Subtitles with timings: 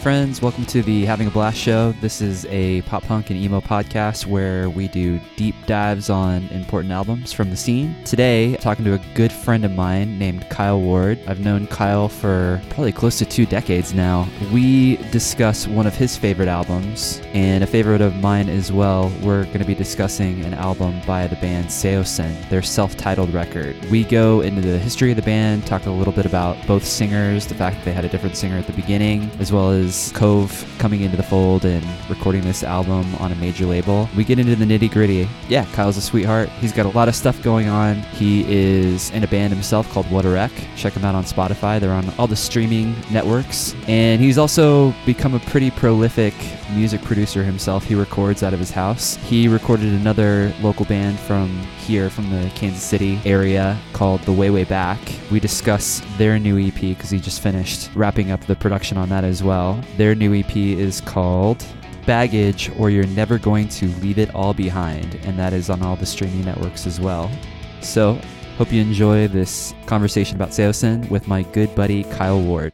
[0.00, 0.40] friends?
[0.40, 1.92] Welcome to the Having a Blast show.
[2.00, 6.90] This is a pop punk and emo podcast where we do deep dives on important
[6.90, 7.94] albums from the scene.
[8.04, 11.18] Today, I'm talking to a good friend of mine named Kyle Ward.
[11.26, 14.26] I've known Kyle for probably close to two decades now.
[14.50, 19.12] We discuss one of his favorite albums and a favorite of mine as well.
[19.22, 23.76] We're going to be discussing an album by the band Saosin, their self titled record.
[23.90, 27.46] We go into the history of the band, talk a little bit about both singers,
[27.46, 30.64] the fact that they had a different singer at the beginning, as well as Cove
[30.78, 34.08] coming into the fold and recording this album on a major label.
[34.16, 35.28] We get into the nitty gritty.
[35.48, 36.48] Yeah, Kyle's a sweetheart.
[36.60, 37.96] He's got a lot of stuff going on.
[38.14, 40.52] He is in a band himself called What a Wreck.
[40.76, 41.80] Check him out on Spotify.
[41.80, 43.74] They're on all the streaming networks.
[43.88, 46.34] And he's also become a pretty prolific
[46.72, 47.84] music producer himself.
[47.84, 49.16] He records out of his house.
[49.16, 54.50] He recorded another local band from here, from the Kansas City area, called The Way
[54.50, 54.98] Way Back.
[55.30, 59.24] We discuss their new EP because he just finished wrapping up the production on that
[59.24, 59.82] as well.
[59.96, 61.64] Their new EP is called
[62.06, 65.96] Baggage or You're Never Going to Leave It All Behind, and that is on all
[65.96, 67.30] the streaming networks as well.
[67.80, 68.20] So,
[68.58, 72.72] hope you enjoy this conversation about Saosin with my good buddy Kyle Ward.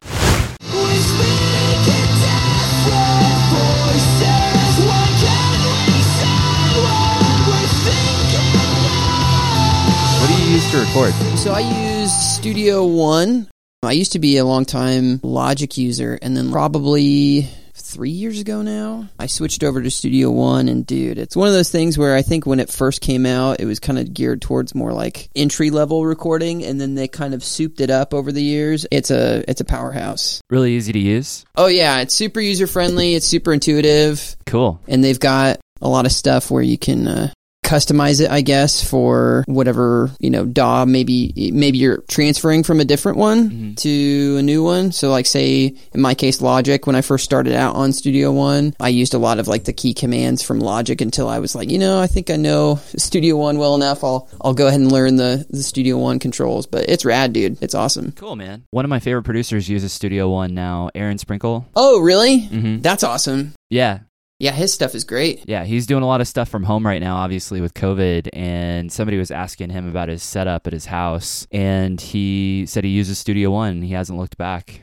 [10.76, 11.12] To record?
[11.38, 13.48] So I use Studio One.
[13.82, 18.62] I used to be a long time Logic user, and then probably three years ago
[18.62, 20.68] now, I switched over to Studio One.
[20.68, 23.60] And dude, it's one of those things where I think when it first came out,
[23.60, 27.32] it was kind of geared towards more like entry level recording, and then they kind
[27.32, 28.86] of souped it up over the years.
[28.90, 30.40] It's a it's a powerhouse.
[30.50, 31.44] Really easy to use.
[31.56, 33.14] Oh yeah, it's super user friendly.
[33.14, 34.80] It's super intuitive, Cool.
[34.88, 37.06] and they've got a lot of stuff where you can.
[37.06, 37.32] Uh,
[37.66, 40.84] customize it i guess for whatever you know daw.
[40.84, 43.76] Maybe maybe you're transferring from a different one Mhm.
[43.78, 44.92] to a new one.
[44.92, 48.74] So like say in my case logic when i first started out on studio one
[48.80, 51.68] i used a lot of like the key commands from logic until i was like
[51.70, 54.04] you know i think i know studio one well enough.
[54.04, 56.66] I'll i'll go ahead and learn the the studio one controls.
[56.66, 57.58] But it's rad dude.
[57.62, 58.12] It's awesome.
[58.12, 58.62] Cool, man.
[58.70, 61.66] One of my favorite producers uses Studio One now, Aaron Sprinkle.
[61.74, 62.42] oh really?
[62.42, 62.80] Mm-hmm.
[62.82, 63.54] that's awesome.
[63.70, 64.00] Yeah,
[64.38, 67.00] yeah his stuff is great yeah, he's doing a lot of stuff from home right
[67.00, 68.28] now, obviously with COVID.
[68.32, 72.90] And somebody was asking him about his setup at his house, and he said he
[72.90, 73.82] uses Studio One.
[73.82, 74.80] He hasn't looked back.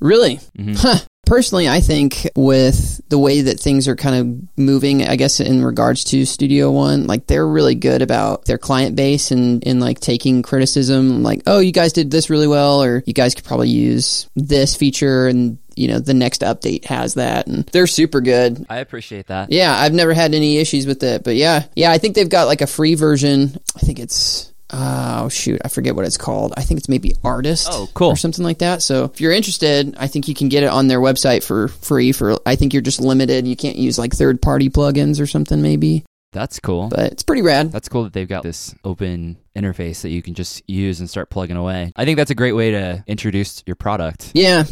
[0.00, 0.98] really hmm Huh.
[1.26, 5.64] Personally, I think with the way that things are kind of moving, I guess in
[5.64, 9.98] regards to Studio One, like they're really good about their client base and in like
[9.98, 13.70] taking criticism, like, oh, you guys did this really well, or you guys could probably
[13.70, 18.64] use this feature, and you know the next update has that, and they're super good.
[18.68, 19.52] I appreciate that.
[19.52, 22.46] Yeah, I've never had any issues with it, but yeah, yeah, I think they've got
[22.46, 23.56] like a free version.
[23.76, 24.52] I think it's.
[24.68, 26.52] Uh, oh shoot, I forget what it's called.
[26.56, 28.08] I think it's maybe Artist Oh, cool.
[28.08, 28.82] or something like that.
[28.82, 32.10] So if you're interested, I think you can get it on their website for free.
[32.10, 33.46] For I think you're just limited.
[33.46, 36.88] You can't use like third party plugins or something maybe, That's cool.
[36.88, 37.70] but it's pretty rad.
[37.70, 41.30] That's cool that they've got this open interface that you can just use and start
[41.30, 41.92] plugging away.
[41.94, 44.64] I think that's a great way to introduce your product Yeah.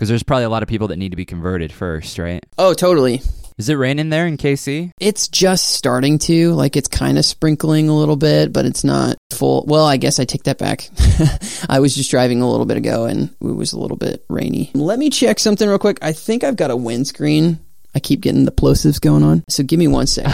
[0.00, 2.42] Because there's probably a lot of people that need to be converted first, right?
[2.56, 3.20] Oh, totally.
[3.58, 4.92] Is it raining there in KC?
[4.98, 9.18] It's just starting to like it's kind of sprinkling a little bit, but it's not
[9.30, 9.66] full.
[9.66, 10.88] Well, I guess I take that back.
[11.68, 14.70] I was just driving a little bit ago and it was a little bit rainy.
[14.72, 15.98] Let me check something real quick.
[16.00, 17.60] I think I've got a windscreen.
[17.94, 19.44] I keep getting the plosives going on.
[19.48, 20.26] So give me one sec.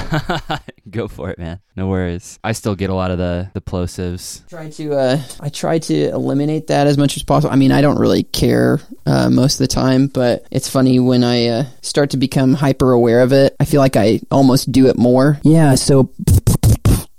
[0.91, 1.61] Go for it, man.
[1.75, 2.39] No worries.
[2.45, 4.47] I still get a lot of the the plosives.
[4.49, 7.53] try to uh, I try to eliminate that as much as possible.
[7.53, 11.25] I mean, I don't really care uh, most of the time, but it's funny when
[11.25, 13.57] I uh, start to become hyper aware of it.
[13.59, 15.41] I feel like I almost do it more.
[15.43, 16.13] Yeah, so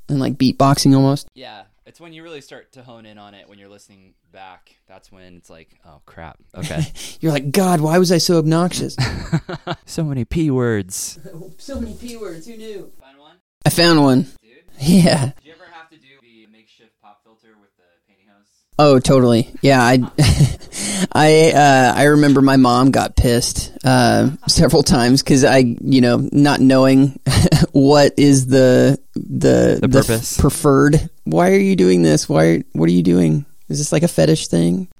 [0.09, 1.27] and like beatboxing almost.
[1.33, 1.63] Yeah,
[1.97, 4.77] it's when you really start to hone in on it when you're listening back.
[4.85, 6.37] That's when it's like, oh crap.
[6.55, 6.83] Okay.
[7.21, 8.95] You're like, God, why was I so obnoxious?
[9.87, 11.17] so many p words.
[11.57, 12.45] so many p words.
[12.45, 12.91] Who knew?
[13.01, 14.27] Find one, I found one.
[14.43, 14.61] dude.
[14.79, 15.25] Yeah.
[15.25, 18.61] Did you ever have to do the makeshift pop filter with the pantyhose?
[18.79, 19.49] Oh, totally.
[19.61, 19.99] Yeah, I,
[21.11, 26.27] I, uh, I remember my mom got pissed uh, several times because I, you know,
[26.31, 27.19] not knowing
[27.71, 30.39] what is the the The purpose.
[30.39, 31.09] preferred.
[31.23, 32.29] Why are you doing this?
[32.29, 32.63] Why?
[32.73, 33.45] What are you doing?
[33.67, 34.87] Is this like a fetish thing?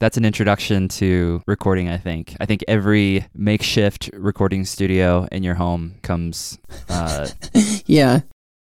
[0.00, 2.36] That's an introduction to recording, I think.
[2.40, 7.28] I think every makeshift recording studio in your home comes, uh,
[7.86, 8.20] Yeah.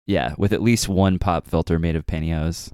[0.07, 2.71] Yeah, with at least one pop filter made of pantyhose.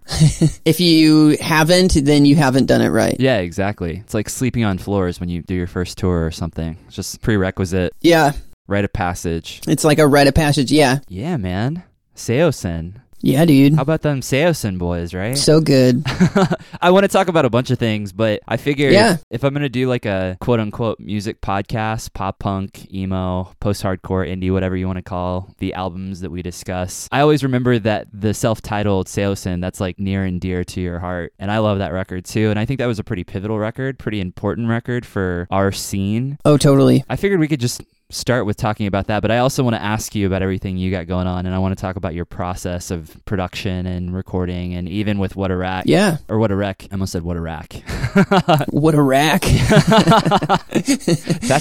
[0.64, 3.16] If you haven't, then you haven't done it right.
[3.18, 3.96] Yeah, exactly.
[3.98, 6.76] It's like sleeping on floors when you do your first tour or something.
[6.86, 8.32] It's just prerequisite, Yeah.
[8.68, 9.60] rite of passage.
[9.66, 10.70] It's like a rite of passage.
[10.70, 10.98] Yeah.
[11.08, 11.82] Yeah, man.
[12.14, 13.00] Saosin.
[13.24, 13.74] Yeah, dude.
[13.74, 15.38] How about them Saosin boys, right?
[15.38, 16.02] So good.
[16.82, 19.18] I want to talk about a bunch of things, but I figure Yeah.
[19.30, 23.82] if I'm going to do like a quote unquote music podcast, pop punk, emo, post
[23.84, 27.78] hardcore, indie, whatever you want to call the albums that we discuss, I always remember
[27.78, 31.32] that the self titled Saosin, that's like near and dear to your heart.
[31.38, 32.50] And I love that record too.
[32.50, 36.38] And I think that was a pretty pivotal record, pretty important record for our scene.
[36.44, 37.04] Oh, totally.
[37.08, 37.82] I figured we could just
[38.12, 40.90] start with talking about that, but I also want to ask you about everything you
[40.90, 44.74] got going on, and I want to talk about your process of production and recording,
[44.74, 45.84] and even with What a Rack.
[45.86, 46.18] Yeah.
[46.28, 46.86] Or What a Wreck.
[46.90, 47.82] I almost said What a Rack.
[48.68, 49.40] What a rack.
[49.42, 51.06] That's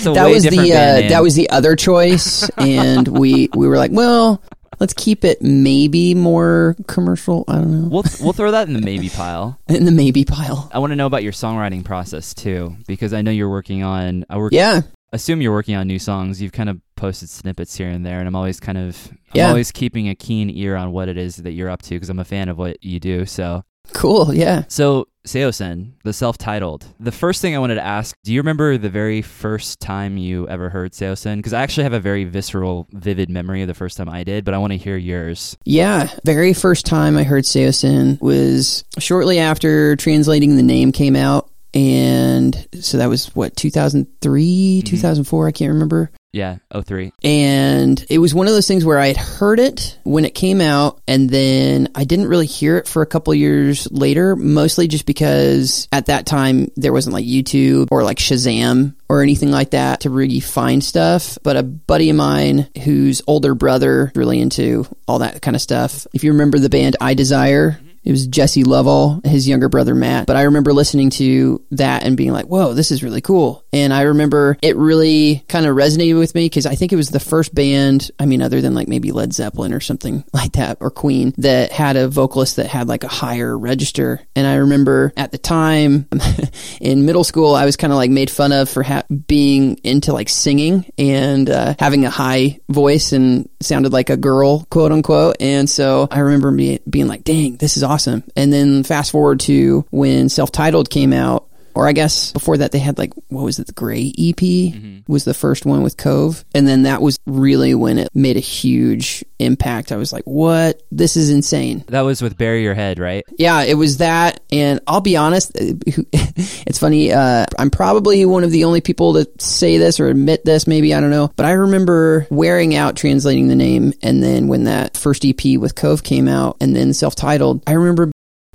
[0.05, 3.67] a that way was different the uh, that was the other choice, and we we
[3.67, 4.41] were like, well,
[4.79, 7.45] let's keep it maybe more commercial.
[7.47, 7.87] I don't know.
[7.89, 9.59] We'll we'll throw that in the maybe pile.
[9.69, 10.69] In the maybe pile.
[10.73, 14.25] I want to know about your songwriting process too, because I know you're working on.
[14.29, 14.51] I work.
[14.53, 14.81] Yeah.
[15.13, 16.41] Assume you're working on new songs.
[16.41, 18.97] You've kind of posted snippets here and there, and I'm always kind of.
[19.11, 19.47] I'm Yeah.
[19.49, 22.19] always keeping a keen ear on what it is that you're up to because I'm
[22.19, 23.25] a fan of what you do.
[23.25, 23.63] So
[23.93, 24.33] Cool.
[24.33, 24.63] Yeah.
[24.69, 26.85] So, Saosin, the self titled.
[26.99, 30.47] The first thing I wanted to ask do you remember the very first time you
[30.47, 31.37] ever heard Saosin?
[31.37, 34.45] Because I actually have a very visceral, vivid memory of the first time I did,
[34.45, 35.57] but I want to hear yours.
[35.65, 41.49] Yeah, very first time I heard Saosin was shortly after translating the name came out.
[41.73, 44.87] And so that was what, 2003, mm-hmm.
[44.87, 46.11] 2004, I can't remember.
[46.33, 47.11] Yeah, 03.
[47.23, 50.61] And it was one of those things where I had heard it when it came
[50.61, 55.05] out, and then I didn't really hear it for a couple years later, mostly just
[55.05, 60.01] because at that time there wasn't like YouTube or like Shazam or anything like that
[60.01, 61.37] to really find stuff.
[61.43, 66.07] But a buddy of mine whose older brother really into all that kind of stuff.
[66.13, 67.90] If you remember the band I Desire, mm-hmm.
[68.03, 70.25] It was Jesse Lovell, his younger brother Matt.
[70.27, 73.63] But I remember listening to that and being like, whoa, this is really cool.
[73.71, 77.09] And I remember it really kind of resonated with me because I think it was
[77.09, 80.77] the first band, I mean, other than like maybe Led Zeppelin or something like that
[80.79, 84.21] or Queen, that had a vocalist that had like a higher register.
[84.35, 86.07] And I remember at the time
[86.81, 90.11] in middle school, I was kind of like made fun of for ha- being into
[90.11, 95.37] like singing and uh, having a high voice and sounded like a girl, quote unquote.
[95.39, 97.90] And so I remember me being like, dang, this is awesome.
[98.35, 101.47] And then fast forward to when self titled came out.
[101.75, 105.23] Or I guess before that they had like what was it the Gray EP was
[105.23, 109.23] the first one with Cove and then that was really when it made a huge
[109.39, 109.91] impact.
[109.91, 110.81] I was like, "What?
[110.91, 113.23] This is insane." That was with Bury Your Head, right?
[113.37, 115.51] Yeah, it was that, and I'll be honest.
[116.67, 117.11] It's funny.
[117.11, 120.67] Uh, I'm probably one of the only people to say this or admit this.
[120.67, 124.65] Maybe I don't know, but I remember wearing out translating the name, and then when
[124.65, 128.11] that first EP with Cove came out, and then self-titled, I remember.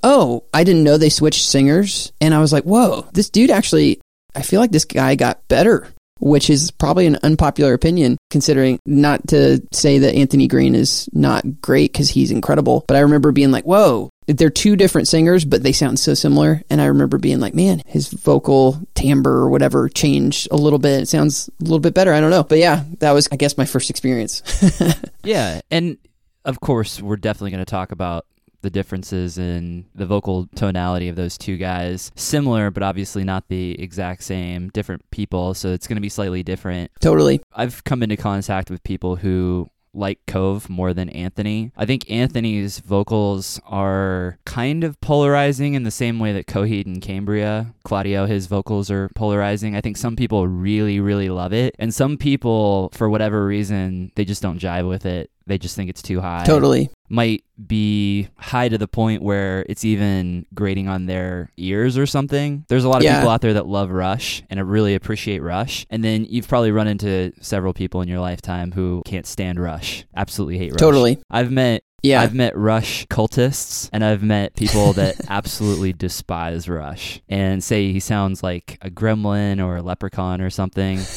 [0.08, 4.00] Oh, I didn't know they switched singers, and I was like, "Whoa, this dude actually."
[4.34, 5.88] I feel like this guy got better
[6.18, 11.60] which is probably an unpopular opinion considering not to say that Anthony Green is not
[11.60, 12.84] great because he's incredible.
[12.88, 16.62] But I remember being like, whoa, they're two different singers, but they sound so similar.
[16.70, 21.02] And I remember being like, man, his vocal timbre or whatever changed a little bit.
[21.02, 22.12] It sounds a little bit better.
[22.12, 22.44] I don't know.
[22.44, 24.42] But yeah, that was, I guess, my first experience.
[25.22, 25.60] Yeah.
[25.72, 25.98] And
[26.44, 28.26] of course, we're definitely going to talk about
[28.62, 32.10] the differences in the vocal tonality of those two guys.
[32.16, 34.68] Similar, but obviously not the exact same.
[34.70, 36.90] Different people, so it's going to be slightly different.
[37.00, 37.40] totally.
[37.52, 41.72] I've come into contact with people who like Cove more than Anthony.
[41.76, 47.00] I think Anthony's vocals are kind of polarizing in the same way that Coheed and
[47.00, 49.74] Cambria, Claudio, his vocals are polarizing.
[49.74, 51.74] I think some people really, really love it.
[51.78, 55.30] And some people, for whatever reason, they just don't jive with it.
[55.46, 56.90] They just think it's too high Totally.
[57.08, 62.64] might be high to the point where it's even grating on their ears or something.
[62.68, 63.18] There's a lot of Yeah.
[63.18, 65.86] people out there that love Rush and really appreciate Rush.
[65.88, 70.04] And then you've probably run into several people in your lifetime who can't stand Rush,
[70.16, 70.80] absolutely hate Rush.
[70.80, 71.18] Totally.
[71.30, 72.20] I've met Yeah.
[72.22, 78.00] I've met Rush cultists and I've met people that absolutely despise Rush and say he
[78.00, 80.98] sounds like a gremlin or a leprechaun or something.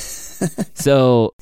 [0.73, 1.33] so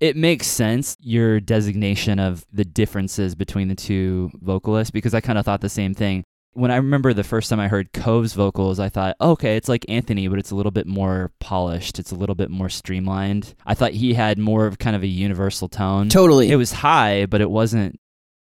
[0.00, 5.38] it makes sense your designation of the differences between the two vocalists because I kind
[5.38, 6.24] of thought the same thing.
[6.52, 9.68] When I remember the first time I heard Cove's vocals, I thought, oh, okay, it's
[9.68, 11.98] like Anthony, but it's a little bit more polished.
[11.98, 13.54] It's a little bit more streamlined.
[13.66, 16.08] I thought he had more of kind of a universal tone.
[16.08, 16.50] totally.
[16.50, 17.98] It was high, but it wasn't.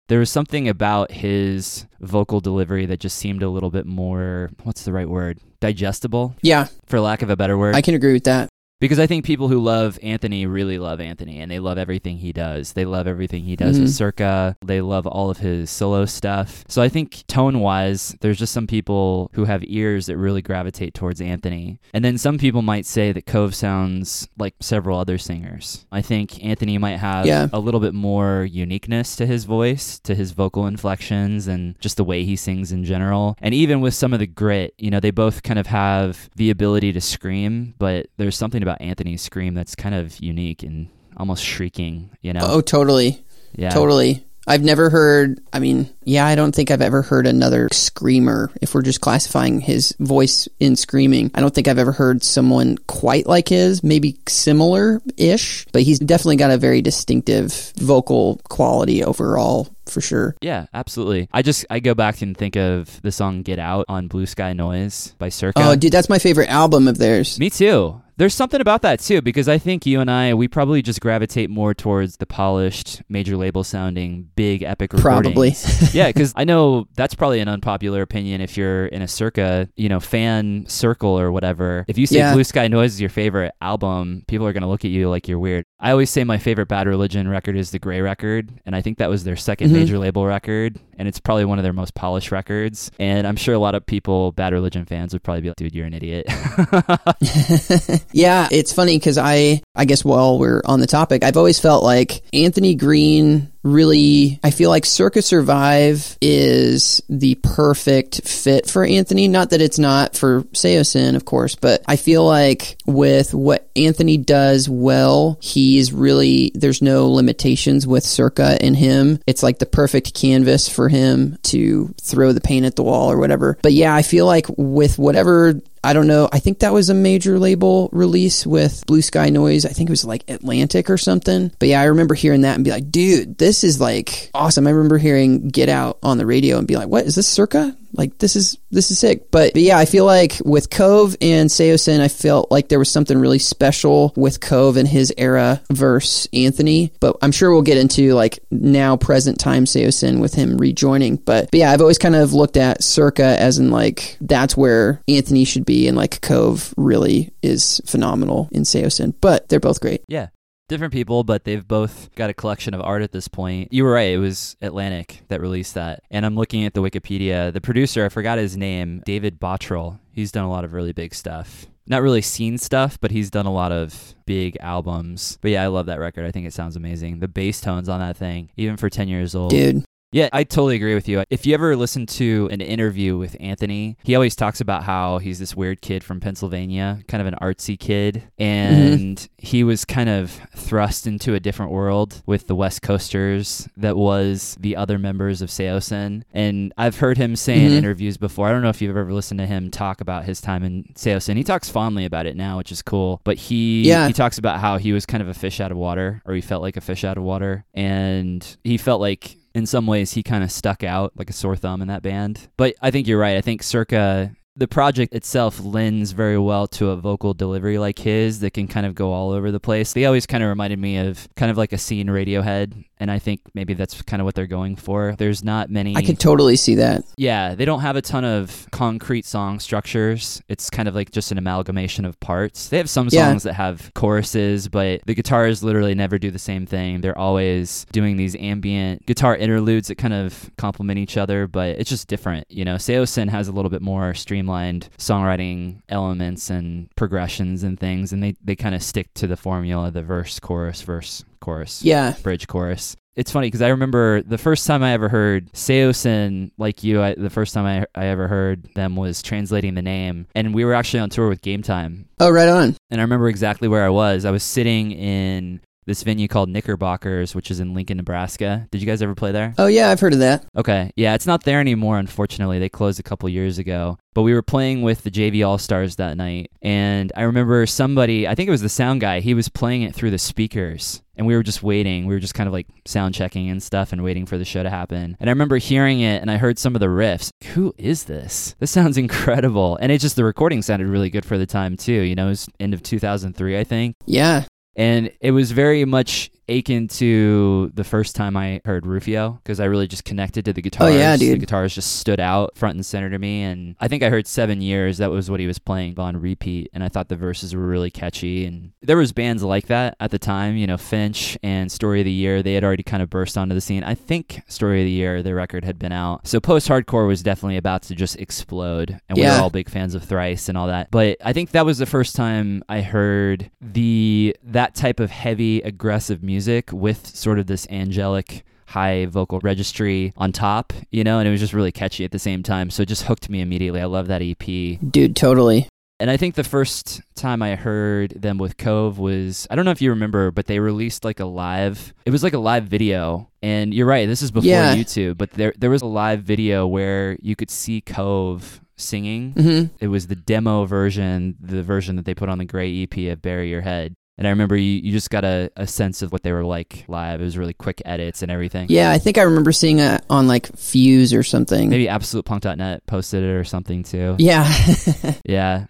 [0.08, 4.84] There was something about his vocal delivery that just seemed a little bit more, what's
[4.84, 5.40] the right word?
[5.62, 7.76] Digestible, yeah, for lack of a better word.
[7.76, 8.50] I can agree with that.
[8.82, 12.34] Because I think people who love Anthony really love Anthony and they love everything he
[12.34, 12.74] does.
[12.74, 13.82] They love everything he does Mhm.
[13.84, 14.58] with Circa.
[14.66, 16.66] They love all of his solo stuff.
[16.68, 20.96] So I think tone wise, there's just some people who have ears that really gravitate
[20.96, 21.78] towards Anthony.
[21.94, 25.86] And then some people might say that Cove sounds like several other singers.
[25.92, 27.50] I think Anthony might have Yeah.
[27.54, 32.04] a little bit more uniqueness to his voice, to his vocal inflections, and just the
[32.04, 33.38] way he sings in general.
[33.40, 36.50] And even with some of the grit, you know, they both kind of have the
[36.50, 40.88] ability to scream, but there's something about Anthony's scream that's kind of unique and
[41.18, 42.42] almost shrieking, you know?
[42.44, 43.24] Oh, totally.
[43.56, 43.70] yeah.
[43.70, 44.26] Totally.
[44.48, 48.50] I've never heard, I mean, yeah, I don't think I've ever heard another screamer.
[48.60, 52.80] If we're just classifying his voice in screaming, I don't think I've ever heard someone
[52.88, 59.04] quite like his, maybe similar ish, but he's definitely got a very distinctive vocal quality
[59.04, 60.36] overall, for sure.
[60.42, 61.30] Yeah, absolutely.
[61.32, 64.54] I just I go back and think of the song "Get Out" on Blue Sky
[64.54, 65.62] Noise by Circa.
[65.64, 67.38] Oh, dude, that's my favorite album of theirs.
[67.40, 68.02] Me too.
[68.22, 71.50] There's something about that too, because I think you and I, we probably just gravitate
[71.50, 75.02] more towards the polished, major label sounding, big, epic record.
[75.02, 75.56] Probably.
[75.92, 79.90] yeah, because I know that's probably an unpopular opinion if you're in a circa, you
[79.90, 81.84] know, fan circle or whatever.
[81.88, 82.34] If you say Yeah.
[82.36, 85.28] Blue Sky Noise is your favorite album, people are going to look at you like
[85.28, 85.66] you're weird.
[85.80, 89.00] I always say my favorite Bad Religion record is the Gray record, and I think
[89.00, 89.72] that was their 2nd Mhm.
[89.72, 92.92] major label record, and it's probably one of their most polished records.
[93.00, 95.74] And I'm sure a lot of people, Bad Religion fans, would probably be like, dude,
[95.74, 96.28] you're an idiot.
[98.14, 101.84] yeah, it's funny because I, I guess while we're on the topic, I've always felt
[101.84, 109.28] like Anthony Green really, I feel like Circa Survive is the perfect fit for Anthony.
[109.28, 114.18] Not that it's not for Saosin, of course, but I feel like with what Anthony
[114.18, 119.20] does well, he's really, there's no limitations with Circa in him.
[119.28, 123.18] It's like the perfect canvas for him to throw the paint at the wall or
[123.18, 123.58] whatever.
[123.62, 126.30] But yeah, I feel like with whatever I don't know.
[126.32, 129.66] I think that was a major label release with Blue Sky Noise.
[129.66, 131.52] I think it was like Atlantic or something.
[131.58, 134.68] But yeah, I remember hearing that and be like, dude, this is like awesome.
[134.68, 137.76] I remember hearing Get Out on the radio and be like, what is this circa?
[137.94, 139.32] Like this is this is sick.
[139.32, 142.90] But, but yeah, I feel like with Cove and Saosin, I felt like there was
[142.90, 146.94] something really special with Cove and his era versus Anthony.
[147.00, 151.18] But I'm sure we'll get into like now present time Saosin with him rejoining.
[151.18, 155.02] But, but yeah, I've always kind of looked at Circa as in like that's where
[155.08, 159.14] Anthony should be, and like Cove really is phenomenal in Saosin.
[159.20, 160.04] But they're both great.
[160.08, 160.28] Yeah.
[160.72, 163.74] Different people, but they've both got a collection of art at this point.
[163.74, 164.12] You were right.
[164.14, 166.02] It was Atlantic that released that.
[166.10, 167.52] And I'm looking at the Wikipedia.
[167.52, 170.00] The producer, I forgot his name, David Bottrill.
[170.14, 171.66] He's done a lot of really big stuff.
[171.88, 175.38] Not really seen stuff, but he's done a lot of big albums.
[175.42, 176.26] But yeah, I love that record.
[176.26, 177.20] I think it sounds amazing.
[177.20, 179.50] The bass tones on that thing, even for 10 years old.
[179.50, 181.24] Dude, Yeah, I totally agree with you.
[181.30, 185.40] If you ever listen to an interview with Anthony, he always talks about how he's
[185.40, 190.32] this weird kid from Pennsylvania, kind of an artsy kid, and he was kind of
[190.54, 195.50] thrust into a different world with the West Coasters that was the other members of
[195.50, 196.24] Saosin.
[196.34, 197.76] And I've heard him say in Mhm.
[197.78, 200.64] interviews before, I don't know if you've ever listened to him talk about his time
[200.64, 201.38] in Saosin.
[201.38, 203.22] He talks fondly about it now, which is cool.
[203.24, 204.08] But he Yeah.
[204.08, 206.42] he talks about how he was kind of a fish out of water, or he
[206.42, 210.24] felt like a fish out of water, and he felt like in some ways he
[210.24, 212.48] kind of stuck out like a sore thumb in that band.
[212.58, 213.38] But I think you're right.
[213.38, 218.42] I think Circa the project itself lends very well to a vocal delivery like his
[218.42, 219.94] that can kind of go all over the place.
[219.94, 223.20] They always kind of reminded me of kind of like a scene Radiohead, and I
[223.20, 225.16] think maybe that's kind of what they're going for.
[225.18, 227.04] There's not many I could totally see that.
[227.18, 230.42] yeah, they don't have a ton of concrete song structures.
[230.48, 232.70] It's kind of like just an amalgamation of parts.
[232.70, 233.28] They have some Yeah.
[233.28, 237.02] songs that have choruses, but the guitars literally never do the same thing.
[237.02, 241.90] They're always doing these ambient guitar interludes that kind of complement each other, but it's
[241.90, 242.46] just different.
[242.50, 248.14] You know, Saosin has a little bit more streamlined songwriting elements and progressions and things,
[248.14, 252.14] and they, they kind of stick to the formula the verse, chorus, verse, chorus Yeah.
[252.24, 252.96] bridge chorus.
[253.14, 257.14] It's funny because I remember the first time I ever heard Saosin, like you, I,
[257.16, 260.28] the first time I, I ever heard them was translating the name.
[260.34, 262.08] And we were actually on tour with Game Time.
[262.22, 262.78] Oh, right on.
[262.90, 264.24] And I remember exactly where I was.
[264.24, 268.68] I was sitting in this venue called Knickerbockers, which is in Lincoln, Nebraska.
[268.72, 269.54] Did you guys ever play there?
[269.58, 270.46] Oh, yeah, I've heard of that.
[270.56, 270.92] Okay.
[270.96, 272.60] Yeah, it's not there anymore, unfortunately.
[272.60, 273.98] They closed a couple years ago.
[274.14, 276.52] But we were playing with the JV All Stars that night.
[276.62, 279.96] And I remember somebody, I think it was the sound guy, he was playing it
[279.96, 281.02] through the speakers.
[281.16, 282.06] And we were just waiting.
[282.08, 284.64] We were just kind of like sound checking and stuff and waiting for the show
[284.64, 285.16] to happen.
[285.20, 287.30] And I remember hearing it and I heard some of the riffs.
[287.54, 288.56] Who is this?
[288.60, 289.78] This sounds incredible.
[289.82, 291.94] And it just, the recording sounded really good for the time too.
[291.94, 294.46] You know, it was end of 2003, I think Yeah.
[294.76, 299.66] And it was very much akin to the first time I heard Rufio because I
[299.66, 300.94] really just connected to the guitars.
[300.94, 301.36] Oh, yeah, dude.
[301.36, 303.44] The guitars just stood out front and center to me.
[303.44, 304.98] And I think I heard Seven Years.
[304.98, 306.70] That was what he was playing on repeat.
[306.74, 308.46] And I thought the verses were really catchy.
[308.46, 310.58] And there was bands like that at the time.
[310.58, 313.56] You know, Finch and Story of the Year, they had already kind of burst onto
[313.56, 313.84] the scene.
[313.84, 316.28] I think Story of the Year, their record had been out.
[316.28, 319.00] So post-hardcore was definitely about to just explode.
[319.08, 320.92] And we were all big fans of Thrice and all that.
[320.92, 325.62] But I think that was the first time I heard the that type of heavy
[325.62, 326.41] aggressive music
[326.74, 331.40] with sort of this angelic high vocal registry on top, you know, and it was
[331.42, 332.70] just really catchy at the same time.
[332.70, 333.82] So it just hooked me immediately.
[333.82, 334.80] I love that EP.
[334.92, 335.68] Dude, totally.
[336.00, 339.72] And I think the first time I heard them with Cove was I don't know
[339.72, 343.30] if you remember, but they released like a live it was like a live video.
[343.44, 344.74] And you're right, this is before Yeah.
[344.76, 349.34] YouTube, but there there was a live video where you could see Cove singing.
[349.34, 352.98] hmm It was the demo version, the version that they put on the Gray EP
[353.12, 353.94] of Bury Your Head.
[354.22, 356.86] And I remember you, you just got a, a sense of what they were like
[356.88, 357.22] live.
[357.22, 358.68] It was really quick edits and everything.
[358.70, 361.72] Yeah, I think I remember seeing it on like Fuse or something.
[361.72, 364.16] Maybe AbsolutePunk.net posted it or something too.
[364.20, 364.48] Yeah.
[365.26, 365.66] Yeah.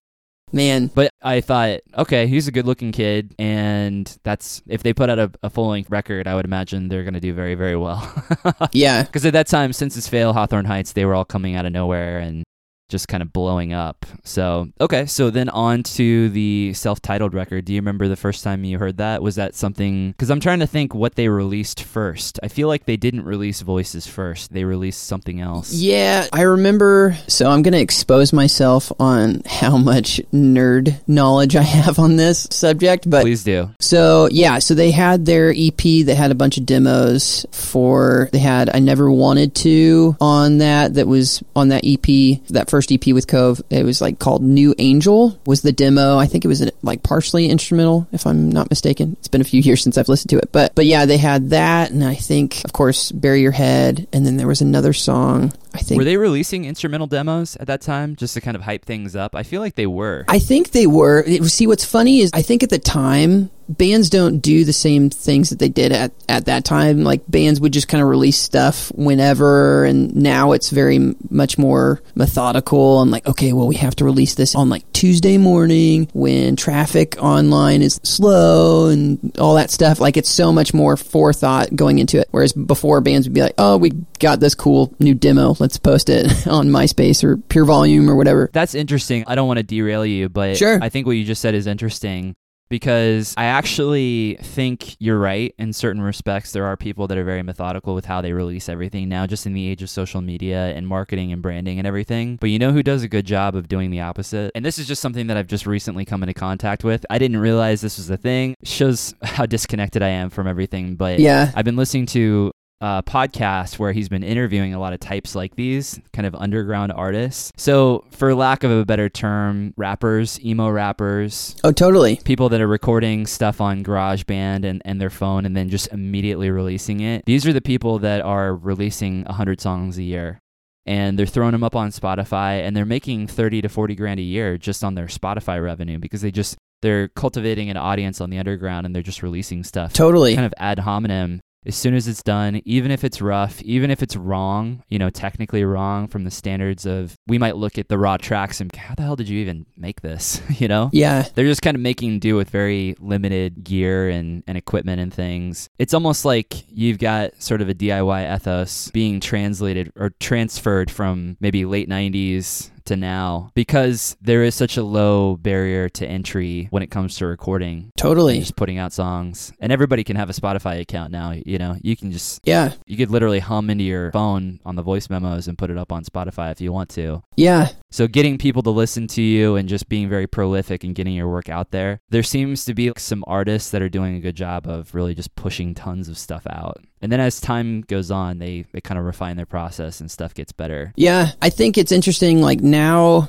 [0.51, 0.87] Man.
[0.93, 3.33] But I thought, okay, he's a good looking kid.
[3.39, 7.03] And that's, if they put out a, a full length record, I would imagine they're
[7.05, 8.01] going to do very, very well.
[8.73, 9.03] Yeah.
[9.03, 12.19] Because at that time, Senses Fail, Hawthorne Heights, they were all coming out of nowhere
[12.19, 12.43] and
[12.91, 14.05] just kind of blowing up.
[14.23, 17.65] So, okay, so then on to the self titled record.
[17.65, 19.23] Do you remember the first time you heard that?
[19.23, 20.11] Was that something?
[20.11, 22.39] Because I'm trying to think what they released first.
[22.43, 25.73] I feel like they didn't release Voices first, they released something else.
[25.73, 27.17] Yeah, I remember.
[27.27, 32.47] So I'm going to expose myself on how much nerd knowledge I have on this
[32.51, 33.69] subject, but Please do.
[33.79, 38.39] So yeah, so they had their EP that had a bunch of demos for they
[38.39, 43.13] had I Never Wanted to on that that was on that EP that first EP
[43.13, 43.61] with Cove.
[43.69, 46.17] It was like called New Angel was the demo.
[46.17, 49.17] I think it was like partially instrumental if I'm not mistaken.
[49.19, 51.49] It's been a few years since I've listened to it, but but yeah, they had
[51.49, 55.53] that and I think of course Bury Your Head and then there was another song.
[55.73, 58.85] I think Were they releasing instrumental demos at that time just to kind of hype
[58.85, 59.35] things up?
[59.35, 60.25] I feel like they were.
[60.27, 61.23] I think they were.
[61.47, 65.49] See, what's funny is I think at the time bands don't do the same things
[65.49, 67.03] that they did at, at that time.
[67.03, 72.01] Like bands would just kind of release stuff whenever, and now it's very much more
[72.15, 76.55] methodical and like, okay, well, we have to release this on like Tuesday morning when
[76.55, 79.99] traffic online is slow and all that stuff.
[79.99, 82.27] Like it's so much more forethought going into it.
[82.31, 85.55] Whereas before bands would be like, oh, we got this cool new demo.
[85.61, 88.49] Let's post it on MySpace or Pure Volume or whatever.
[88.51, 89.23] That's interesting.
[89.27, 90.79] I don't want to derail you, but Sure.
[90.81, 92.35] I think what you just said is interesting
[92.71, 96.51] because I actually think you're right in certain respects.
[96.53, 99.53] There are people that are very methodical with how they release everything now, just in
[99.53, 102.37] the age of social media and marketing and branding and everything.
[102.37, 104.51] But you know who does a good job of doing the opposite?
[104.55, 107.05] And this is just something that I've just recently come into contact with.
[107.09, 108.55] I didn't realize this was a thing.
[108.63, 110.95] Shows how disconnected I am from everything.
[110.95, 111.51] But Yeah.
[111.53, 115.55] I've been listening to a podcast where he's been interviewing a lot of types like
[115.55, 117.51] these, kind of underground artists.
[117.55, 122.17] So, for lack of a better term, rappers, emo rappers, Oh, totally.
[122.25, 126.49] people that are recording stuff on GarageBand and, and their phone and then just immediately
[126.49, 127.23] releasing it.
[127.25, 130.39] These are the people that are releasing 100 songs a year.
[130.87, 134.23] And they're throwing them up on Spotify and they're making 30 to 40 grand a
[134.23, 138.39] year just on their Spotify revenue because they just they're cultivating an audience on the
[138.39, 140.33] underground and they're just releasing stuff Totally.
[140.33, 144.01] kind of ad hominem as soon as it's done, even if it's rough, even if
[144.01, 147.97] it's wrong, you know, technically wrong from the standards of, we might look at the
[147.97, 150.41] raw tracks and how the hell did you even make this?
[150.59, 150.89] you know?
[150.91, 151.27] Yeah.
[151.35, 155.69] They're just kind of making do with very limited gear and, and equipment and things.
[155.77, 161.37] It's almost like you've got sort of a DIY ethos being translated or transferred from
[161.39, 166.83] maybe late 90s to now because there is such a low barrier to entry when
[166.83, 168.39] it comes to recording Totally.
[168.39, 171.95] just putting out songs and everybody can have a spotify account now you know you
[171.95, 172.73] can just Yeah.
[172.87, 175.91] you could literally hum into your phone on the voice memos and put it up
[175.91, 177.69] on spotify if you want to Yeah.
[177.91, 181.29] so getting people to listen to you and just being very prolific and getting your
[181.29, 184.67] work out there there seems to be some artists that are doing a good job
[184.67, 188.65] of really just pushing tons of stuff out and then as time goes on they
[188.73, 191.31] they kind of refine their process and stuff gets better Yeah.
[191.41, 192.41] I think it's interesting.
[192.41, 192.80] Like now,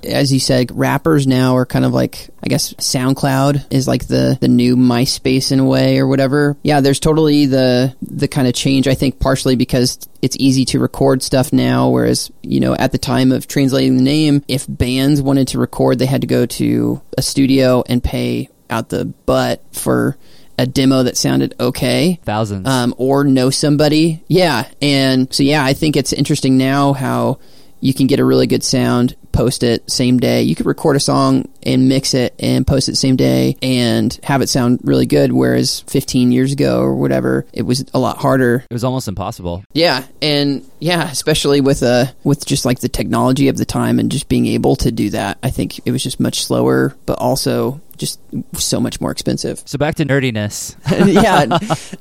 [0.04, 4.38] as you said, rappers now are kind of like, I guess SoundCloud is like the,
[4.40, 6.56] the new MySpace in a way or whatever.
[6.62, 6.80] Yeah.
[6.80, 8.88] There's totally the, the kind of change.
[8.88, 11.90] I think partially because it's easy to record stuff now.
[11.90, 15.98] Whereas, you know, at the time of translating the name, if bands wanted to record,
[15.98, 20.16] they had to go to a studio and pay out the butt for
[20.58, 24.22] a demo that sounded okay thousands um, or know somebody.
[24.28, 24.68] Yeah.
[24.80, 27.38] And so, yeah, I think it's interesting now how
[27.80, 30.42] you can get a really good sound, post it same day.
[30.42, 34.42] You could record a song and mix it and post it same day and have
[34.42, 35.32] it sound really good.
[35.32, 38.64] Whereas 15 years ago or whatever, it was a lot harder.
[38.70, 39.64] It was almost impossible.
[39.72, 44.10] Yeah, and yeah, especially with uh with just like the technology of the time and
[44.10, 45.38] just being able to do that.
[45.42, 48.20] I think it was just much slower, but also just
[48.54, 49.62] so much more expensive.
[49.64, 50.74] So back to nerdiness.
[51.22, 51.46] yeah.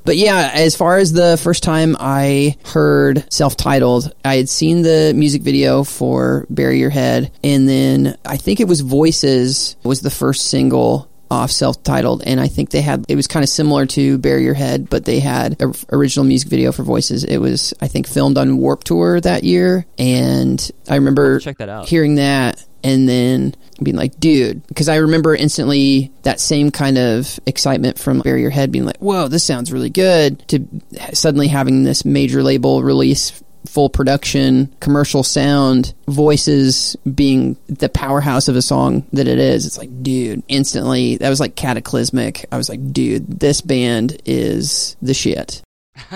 [0.04, 4.82] But yeah, as far as the first time I heard self titled, I had seen
[4.82, 7.32] the music video for Bury Your Head.
[7.44, 12.48] And then I think it was Voices was the first single off self-titled and i
[12.48, 15.60] think they had it was kind of similar to bury your head but they had
[15.62, 19.44] a original music video for voices it was i think filmed on warp tour that
[19.46, 21.88] year and i remember Check that out.
[21.88, 27.40] hearing that and then being like, dude, because I remember instantly that same kind of
[27.46, 30.66] excitement from Bury Your Head being like, whoa, this sounds really good, to
[31.14, 38.56] suddenly having this major label release full production commercial sound voices being the powerhouse of
[38.56, 39.66] a song that it is.
[39.66, 42.46] It's like dude instantly that was like cataclysmic.
[42.52, 45.62] I was like dude this band is the shit.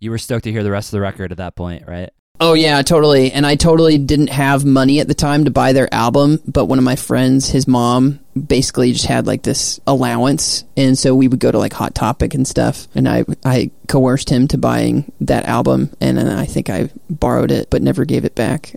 [0.00, 2.10] You were stoked to hear the rest of the record at that point, right?
[2.40, 3.32] Oh yeah, totally.
[3.32, 6.78] And I totally didn't have money at the time to buy their album, but one
[6.78, 11.40] of my friends, his mom, basically just had like this allowance, and so we would
[11.40, 15.46] go to like Hot Topic and stuff, and I I coerced him to buying that
[15.46, 18.72] album, and then I think I borrowed it but never gave it back.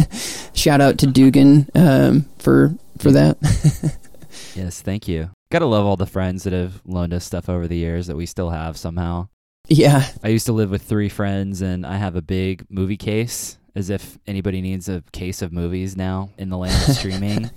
[0.54, 3.38] Shout out to Dugan um, for for that.
[4.54, 5.30] Yes, thank you.
[5.50, 8.26] Gotta love all the friends that have loaned us stuff over the years that we
[8.26, 9.28] still have somehow.
[9.68, 13.58] Yeah, I used to live with three friends, and I have a big movie case,
[13.74, 17.50] as if anybody needs a case of movies now in the land of streaming.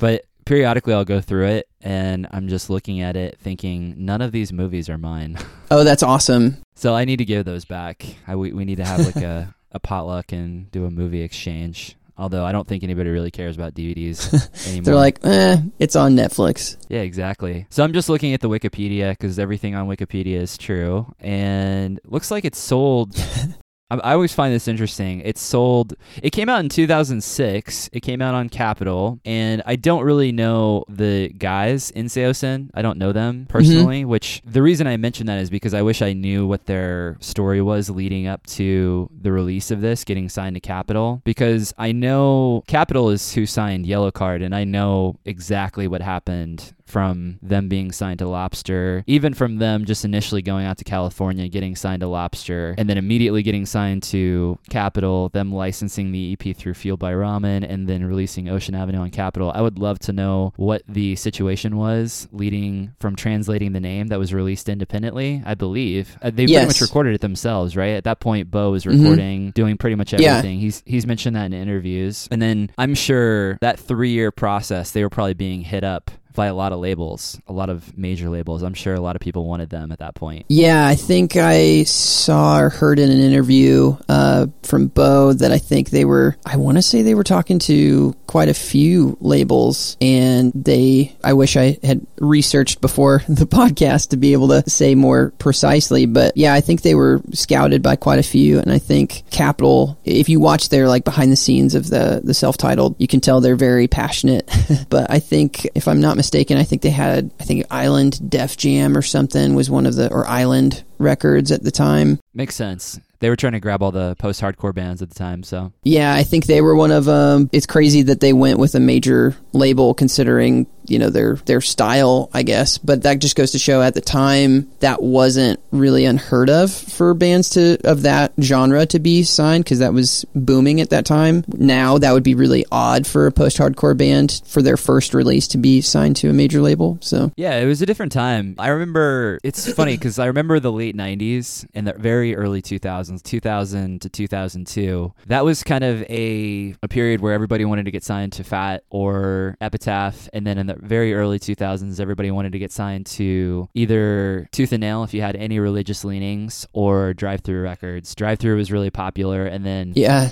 [0.00, 4.32] but periodically, I'll go through it, and I'm just looking at it, thinking none of
[4.32, 5.38] these movies are mine.
[5.70, 6.58] oh that's awesome.
[6.74, 8.04] so I need to give those back.
[8.26, 11.96] I, we, we need to have like a, a potluck and do a movie exchange.
[12.18, 14.32] Although I don't think anybody really cares about DVDs
[14.66, 14.84] anymore.
[14.84, 16.76] They're like, eh, it's on Netflix.
[16.88, 17.66] Yeah, exactly.
[17.70, 22.30] So I'm just looking at the Wikipedia because everything on Wikipedia is true, and looks
[22.30, 23.14] like it's sold.
[23.90, 25.20] I, I always find this interesting.
[25.20, 25.94] It's sold.
[26.22, 27.90] It came out in 2006.
[27.92, 32.70] It came out on Capitol, and I don't really know the guys in Saosin.
[32.74, 33.46] I don't know them mm-hmm.
[33.46, 34.04] personally.
[34.04, 37.62] Which the reason I mention that is because I wish I knew what their story
[37.62, 41.22] was leading up to the release of this, getting signed to Capitol.
[41.24, 47.38] Because I know Capitol is who signed Yellowcard, and I know exactly what happened from
[47.42, 51.76] them being signed to Lobster, even from them just initially going out to California, getting
[51.76, 56.74] signed to Lobster, and then immediately getting signed to Capitol, them licensing the EP through
[56.74, 59.52] Fueled by Ramen, and then releasing Ocean Avenue on Capitol.
[59.54, 64.18] I would love to know what the situation was leading from translating the name that
[64.18, 65.42] was released independently.
[65.44, 67.94] I believe uh, they pretty much recorded it themselves, right?
[67.94, 70.58] At that point, Beau was recording, doing pretty much everything.
[70.58, 70.60] Yeah.
[70.60, 75.02] He's he's mentioned that in interviews, and then I'm sure that three year process, they
[75.02, 78.62] were probably being hit up by a lot of labels, a lot of major labels.
[78.62, 80.46] I'm sure a lot of people wanted them at that point.
[80.48, 85.58] Yeah, I think I saw or heard in an interview uh, from Beau that I
[85.58, 89.96] think they were, I want to say they were talking to quite a few labels,
[90.00, 94.94] and they, I wish I had researched before the podcast to be able to say
[94.94, 98.78] more precisely, but yeah, I think they were scouted by quite a few, and I
[98.78, 102.94] think Capitol, if you watch their like behind the scenes of the, the self titled,
[102.98, 104.50] you can tell they're very passionate,
[104.90, 106.25] but I think, if I'm not mistaken,
[106.58, 110.12] I think they had, I think Island Def Jam or something was one of the,
[110.12, 112.18] or Island Records at the time.
[112.34, 113.00] Makes sense.
[113.18, 116.12] They were trying to grab all the post hardcore bands at the time, so Yeah,
[116.14, 117.48] I think they were one of them.
[117.50, 122.28] It's crazy that they went with a major label considering, you know, their their style,
[122.34, 122.76] I guess.
[122.76, 127.14] But that just goes to show at the time that wasn't really unheard of for
[127.14, 131.42] bands to of that genre to be signed because that was booming at that time.
[131.48, 135.58] Now that would be really odd for a post-hardcore band for their first release to
[135.58, 136.98] be signed to a major label.
[137.00, 138.56] So, Yeah, it was a different time.
[138.58, 143.22] I remember it's funny because I remember the late 90s and the very early 2000s,
[143.22, 145.12] 2000 to 2002.
[145.26, 148.84] That was kind of a, a period where everybody wanted to get signed to Fat
[148.90, 150.28] or Epitaph.
[150.32, 154.72] And then in the very early 2000s, everybody wanted to get signed to either Tooth
[154.72, 158.14] and Nail if you had any religious leanings or Drive Through Records.
[158.14, 159.46] Drive Through was really popular.
[159.46, 160.30] And then yeah,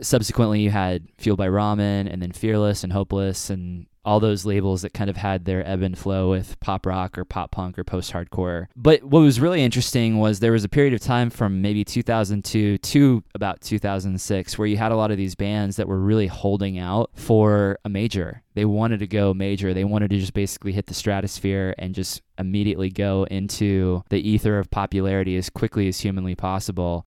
[0.00, 4.82] subsequently you had Fueled by Ramen and then Fearless and Hopeless and all those labels
[4.82, 7.84] that kind of had their ebb and flow with pop rock or pop punk or
[7.84, 8.66] post hardcore.
[8.76, 12.78] But what was really interesting was there was a period of time from maybe 2002
[12.78, 16.78] to about 2006 where you had a lot of these bands that were really holding
[16.78, 18.42] out for a major.
[18.54, 19.74] They wanted to go major.
[19.74, 24.58] They wanted to just basically hit the stratosphere and just immediately go into the ether
[24.58, 27.04] of popularity as quickly as humanly possible.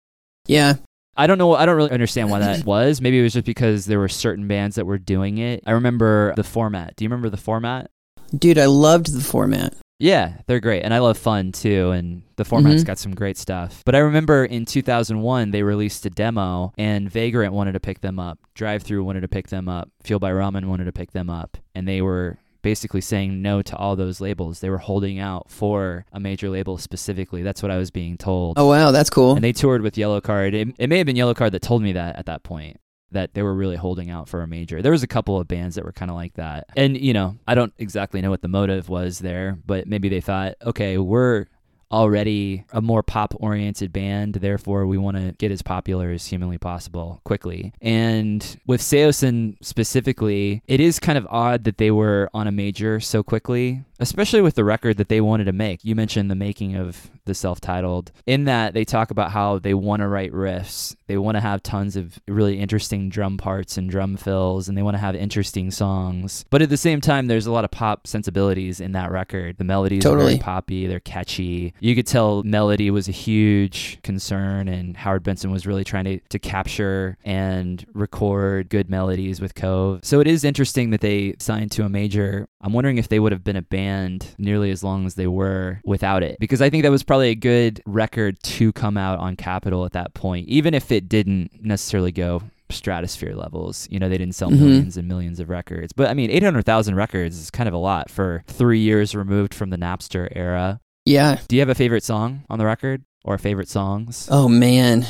[0.47, 0.75] yeah,
[1.17, 1.53] I don't know.
[1.55, 3.01] I don't really understand why that was.
[3.01, 5.63] Maybe it was just because there were certain bands that were doing it.
[5.65, 6.95] I remember the format.
[6.95, 7.89] Do you remember the format?
[8.37, 9.73] Dude, I loved the format.
[9.99, 10.83] Yeah, they're great.
[10.83, 11.89] And I love fun too.
[11.89, 12.87] And the format's Mhm.
[12.87, 13.81] got some great stuff.
[13.83, 18.19] But I remember in 2001, they released a demo, and Vagrant wanted to pick them
[18.19, 18.37] up.
[18.53, 19.89] Drive Through wanted to pick them up.
[20.03, 21.57] Fuel by Ramen wanted to pick them up.
[21.73, 24.59] And they were basically saying no to all those labels.
[24.59, 27.41] They were holding out for a major label specifically.
[27.41, 28.59] That's what I was being told.
[28.59, 29.35] Oh wow, that's cool.
[29.35, 30.53] And they toured with Yellowcard.
[30.53, 32.81] It, it may have been Yellowcard that told me that at that point.
[33.11, 34.81] That they were really holding out for a major.
[34.81, 36.65] There was a couple of bands that were kind of like that.
[36.75, 40.19] And, you know, I don't exactly know what the motive was there, but maybe they
[40.19, 41.45] thought, okay, we're
[41.91, 46.57] already a more pop oriented band, therefore we want to get as popular as humanly
[46.57, 47.73] possible quickly.
[47.81, 52.99] And with Saosin specifically, it is kind of odd that they were on a major
[52.99, 55.83] so quickly, especially with the record that they wanted to make.
[55.83, 58.11] You mentioned the making of the self titled.
[58.25, 61.61] In that, they talk about how they want to write riffs, they want to have
[61.61, 65.71] tons of really interesting drum parts and drum fills, and they want to have interesting
[65.71, 66.45] songs.
[66.49, 69.57] But at the same time, there's a lot of pop sensibilities in that record.
[69.57, 70.33] The melodies are Totally.
[70.33, 71.73] very poppy, they're catchy.
[71.79, 76.19] You could tell melody was a huge concern, and Howard Benson was really trying to,
[76.29, 79.99] to capture and record good melodies with Cove.
[80.03, 82.47] So it is interesting that they signed to a major.
[82.61, 85.79] I'm wondering if they would have been a band nearly as long as they were
[85.85, 89.35] without it, because I think that was probably a good record to come out on
[89.35, 93.87] Capitol at that point, even if it didn't necessarily go stratosphere levels.
[93.89, 94.59] You know, they didn't sell Mhm.
[94.59, 95.93] millions and millions of records.
[95.93, 99.69] But I mean, 800,000 records is kind of a lot for three years removed from
[99.69, 100.81] the Napster era.
[101.07, 101.39] Yeah.
[101.47, 104.27] Do you have a favorite song on the record or favorite songs?
[104.29, 105.05] Oh man.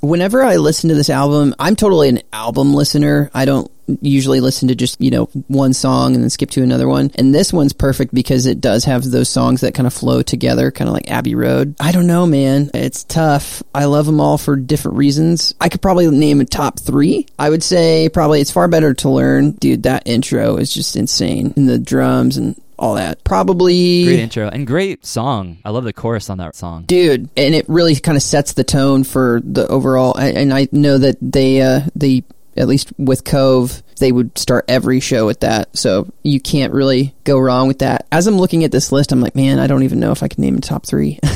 [0.00, 3.30] Whenever I listen to this album, I'm totally an album listener.
[3.32, 6.88] I don't usually listen to just, you know, one song and then skip to another
[6.88, 7.10] one.
[7.14, 10.70] And this one's perfect because it does have those songs that kind of flow together,
[10.70, 11.76] kind of like Abbey Road.
[11.80, 12.70] I don't know, man.
[12.74, 13.62] It's tough.
[13.74, 15.54] I love them all for different reasons.
[15.60, 17.26] I could probably name a top three.
[17.38, 19.52] I would say probably it's far better to learn.
[19.52, 21.52] Dude, that intro is just insane.
[21.56, 23.22] And the drums and all that.
[23.24, 24.04] Probably.
[24.04, 25.58] Great intro and great song.
[25.64, 26.84] I love the chorus on that song.
[26.86, 30.98] dude and it really kind of sets the tone for the overall and i know
[30.98, 32.22] that they uh they
[32.56, 35.76] at least with cove they would start every show with that.
[35.78, 38.08] So you can't really go wrong with that.
[38.10, 40.28] As i'm looking at this list i'm like man i don't even know if i
[40.28, 41.18] can name a top three.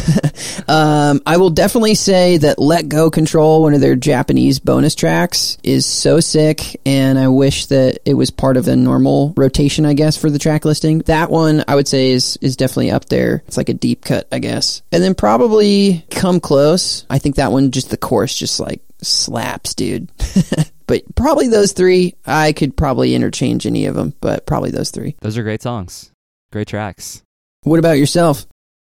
[0.68, 5.58] Um i will definitely say that let go control one of their japanese bonus tracks
[5.62, 9.94] is so sick and i wish that it was part of the normal rotation i
[9.94, 10.98] guess for the track listing.
[11.00, 13.44] That one i would say is is definitely up there.
[13.46, 14.82] It's like a deep cut i guess.
[14.90, 17.06] And then probably come close.
[17.08, 20.10] I think that one just the chorus just like slaps dude
[20.86, 25.14] but probably those three i could probably interchange any of them but probably those three
[25.20, 26.10] Those are great songs.
[26.52, 27.22] Great tracks.
[27.64, 28.46] what about yourself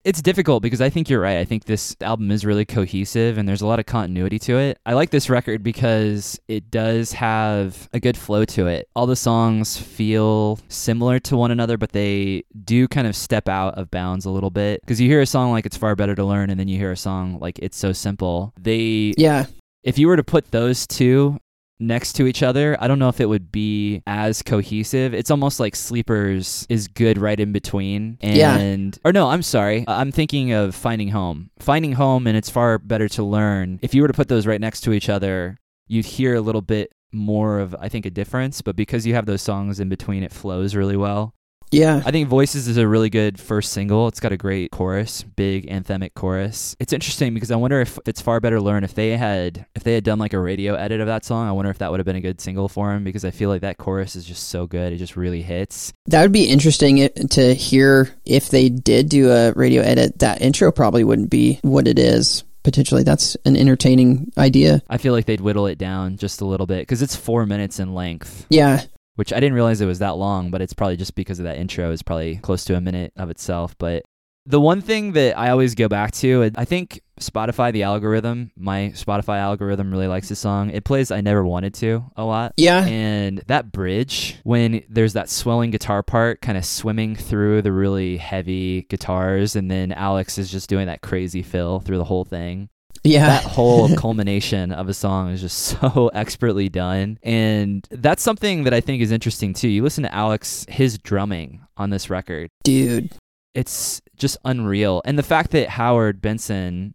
[0.04, 1.38] It's difficult because I think you're right.
[1.38, 4.80] I think this album is really cohesive and there's a lot of continuity to it.
[4.84, 8.88] I like this record because it does have a good flow to it.
[8.96, 13.76] All the songs feel similar to one another, but they do kind of step out
[13.78, 14.82] of bounds a little bit.
[14.82, 16.92] Because you hear a song like It's Far Better to Learn and then you hear
[16.92, 18.54] a song like It's So Simple.
[18.60, 19.46] They yeah
[19.84, 21.38] if you were to put those two
[21.82, 25.13] next to each other, I don't know if it would be as cohesive.
[25.13, 28.17] It's almost like Sleepers is good right in between.
[28.22, 28.58] Yeah.
[28.58, 29.84] And or no, I'm sorry.
[29.88, 31.50] I'm thinking of Finding Home.
[31.60, 33.80] Finding Home and it's far better to learn.
[33.82, 36.62] If you were to put those right next to each other, you'd hear a little
[36.62, 40.24] bit more of I think a difference, but because you have those songs in between
[40.24, 41.34] it flows really well.
[41.72, 44.08] Yeah I think Voices is a really good first single.
[44.08, 46.76] It's got a great chorus, big anthemic chorus.
[46.80, 49.84] It's interesting because I wonder if it's far better to learn if they had if
[49.84, 51.48] they had done like a radio edit of that song.
[51.48, 53.50] I wonder if that would have been a good single for him because I feel
[53.50, 54.94] like that chorus is just so good.
[54.94, 55.94] It just really hits.
[56.08, 60.20] That would be interesting to hear if they did do a radio edit.
[60.20, 62.44] That intro probably wouldn't be what it is.
[62.64, 64.84] Potentially, that's an entertaining idea.
[64.88, 67.80] I feel like they'd whittle it down just a little bit because it's four minutes
[67.80, 68.84] in length, Yeah,
[69.22, 70.50] which I didn't realize it was that long.
[70.50, 73.30] But it's probably just because of that intro is probably close to a minute of
[73.30, 73.78] itself.
[73.78, 74.02] But
[74.48, 78.94] the one thing that I always go back to, I think Spotify, the algorithm, my
[78.96, 80.72] Spotify algorithm really likes this song.
[80.72, 82.54] It plays I Never Wanted to a lot.
[82.58, 87.72] yeah, And that bridge, when there's that swelling guitar part kind of swimming through the
[87.72, 92.26] really heavy guitars, and then Alex is just doing that crazy fill through the whole
[92.26, 92.70] thing
[93.04, 93.26] yeah.
[93.28, 97.18] that whole culmination of a song is just so expertly done.
[97.24, 99.68] And that's something that i think is interesting too.
[99.70, 102.50] You listen to alex his drumming on this record.
[102.64, 103.12] Dude,
[103.54, 105.02] it's just unreal.
[105.06, 106.94] And the fact that howard benson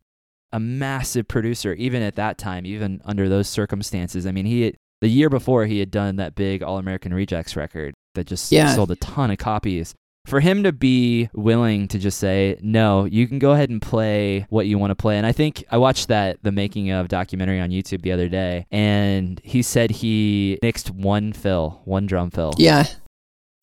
[0.53, 4.75] a massive producer even at that time even under those circumstances i mean he had,
[5.01, 8.73] the year before he had done that big all american rejects record that just Yeah.
[8.73, 9.93] sold a ton of copies
[10.27, 14.45] for him to be willing to just say no you can go ahead and play
[14.51, 17.61] what you want to play and i think i watched that the making of documentary
[17.61, 22.53] on youtube the other day and he said he mixed one fill one drum fill
[22.59, 22.85] Yeah.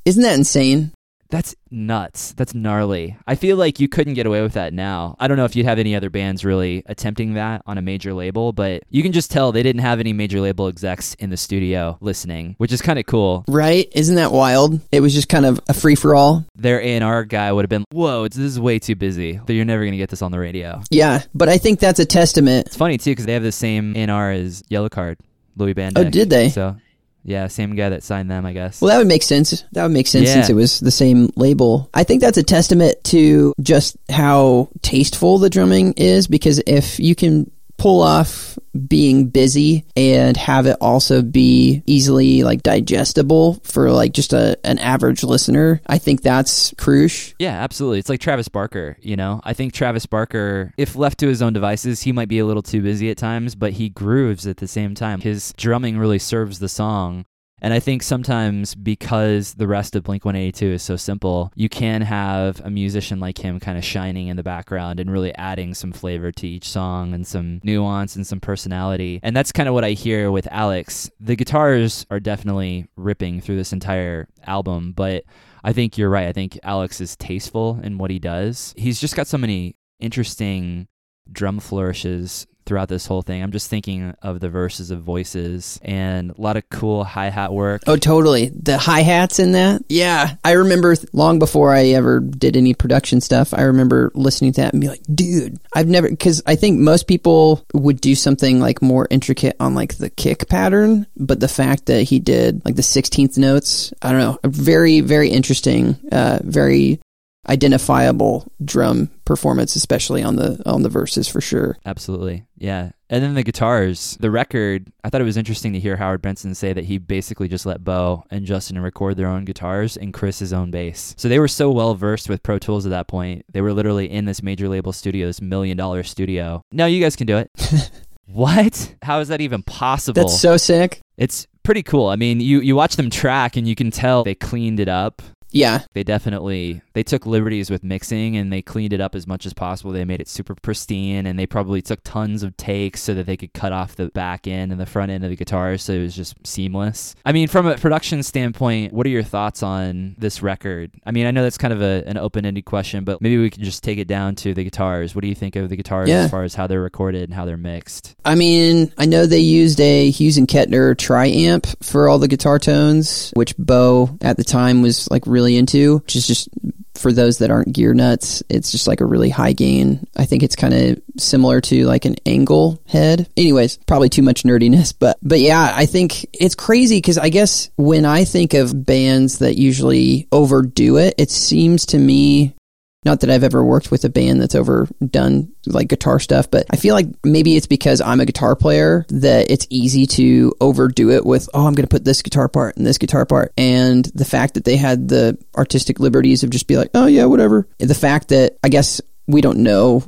[0.06, 0.92] Isn't that insane?
[1.34, 5.28] That's nuts that's gnarly i feel like you couldn't get away with that now i
[5.28, 8.54] don't know if you'd have any other bands really attempting that on a major label
[8.54, 11.98] but you can just tell they didn't have any major label execs in the studio
[12.00, 13.88] listening which is kind of cool Right?
[13.94, 14.80] Isn't that wild?
[14.92, 16.46] It was just kind of a free for all.
[16.56, 19.40] their A&R guy would have been, "Whoa, this is way too busy.
[19.48, 21.24] You're never gonna get this on the radio." Yeah.
[21.34, 22.68] But I think that's a testament.
[22.68, 25.16] It's funny too because they have the same A&R as Yellowcard,
[25.58, 25.98] Louis Bandeck.
[26.06, 26.50] Oh, did they?
[26.50, 26.76] So,
[27.24, 28.82] yeah, same guy that signed them, I guess.
[28.82, 29.64] Well, that would make sense.
[29.72, 30.34] That would make sense Yeah.
[30.36, 31.90] since it was the same label.
[31.94, 37.16] I think that's a testament to just how tasteful the drumming is because if you
[37.16, 37.50] can
[37.84, 44.32] pull off being busy and have it also be easily like digestible for like just
[44.32, 47.36] a an average listener, I think that's crucial.
[47.40, 48.00] yeah, absolutely.
[48.00, 48.96] It's like Travis Barker.
[49.02, 52.40] You know, I think Travis Barker, if left to his own devices, he might be
[52.40, 55.20] a little too busy at times, but he grooves at the same time.
[55.20, 57.26] His drumming really serves the song.
[57.64, 62.02] And I think sometimes because the rest of Blink 182 is so simple, you can
[62.02, 65.94] have a musician like him kind of shining in the background and really adding some
[65.94, 69.22] flavor to each song and some nuance and some personality.
[69.24, 71.10] And that's kind of what I hear with Alex.
[71.22, 75.24] The guitars are definitely ripping through this entire album, but
[75.64, 76.28] I think you're right.
[76.28, 78.74] I think Alex is tasteful in what he does.
[78.76, 80.90] He's just got so many interesting
[81.32, 83.42] drum flourishes throughout this whole thing.
[83.42, 87.52] I'm just thinking of the verses of voices and a lot of cool hi hat
[87.54, 87.84] work.
[87.88, 88.50] Oh, totally.
[88.50, 89.84] The hi hats in that.
[89.90, 90.36] Yeah.
[90.44, 94.74] I remember long before I ever did any production stuff, I remember listening to that
[94.74, 98.82] and be like, dude, I've never, because I think most people would do something like
[98.82, 102.82] more intricate on like the kick pattern, but the fact that he did like the
[102.82, 107.00] 16th notes, I don't know, very, very interesting, uh, very
[107.48, 111.78] identifiable drum performance, especially on the, on the verses for sure.
[111.86, 112.46] Absolutely.
[112.58, 112.92] Yeah.
[113.10, 116.56] And then the guitars, the record, I thought it was interesting to hear Howard Benson
[116.56, 120.40] say that he basically just let Beau and Justin record their own guitars and Chris
[120.40, 121.14] his own bass.
[121.18, 123.46] So they were so well versed with Pro Tools at that point.
[123.52, 126.64] They were literally in this major label studio, this million dollar studio.
[126.72, 127.52] No, you guys can do it.
[128.26, 128.96] what?
[129.04, 130.22] How is that even possible?
[130.22, 131.02] That's so sick.
[131.18, 132.08] it's pretty cool.
[132.08, 135.22] I mean, you you watch them track and you can tell they cleaned it up.
[135.54, 135.84] Yeah.
[135.94, 139.54] They definitely they took liberties with mixing and they cleaned it up as much as
[139.54, 139.92] possible.
[139.92, 143.38] They made it super pristine and they probably took tons of takes so that they
[143.38, 146.02] could cut off the back end and the front end of the guitar so it
[146.02, 147.16] was just seamless.
[147.26, 150.92] I mean, from a production standpoint, what are your thoughts on this record?
[151.06, 153.64] I mean, I know that's kind of a, an open-ended question, but maybe we can
[153.64, 155.14] just take it down to the guitars.
[155.16, 156.24] What do you think of the guitars Yeah.
[156.24, 158.16] as far as how they're recorded and how they're mixed?
[158.26, 162.60] I mean, I know they used a Hughes and Kettner tri-amp for all the guitar
[162.60, 166.50] tones, which Beau at the time was like really into, which is just
[166.96, 170.06] for those that aren't gear nuts, it's just like a really high gain.
[170.16, 173.30] I think it's kind of similar to like an ENGL head.
[173.36, 177.70] Anyways, probably too much nerdiness, but but yeah, I think it's crazy cuz I guess
[177.76, 182.56] when I think of bands that usually overdo it, it seems to me
[183.06, 186.76] not that I've ever worked with a band that's overdone like guitar stuff, but I
[186.76, 191.26] feel like maybe it's because I'm a guitar player that it's easy to overdo it
[191.26, 193.54] with, oh, I'm going to put this guitar part and this guitar part.
[193.58, 197.26] And the fact that they had the artistic liberties of just be like, oh, yeah,
[197.26, 197.68] whatever.
[197.80, 200.04] The fact that I guess we don't know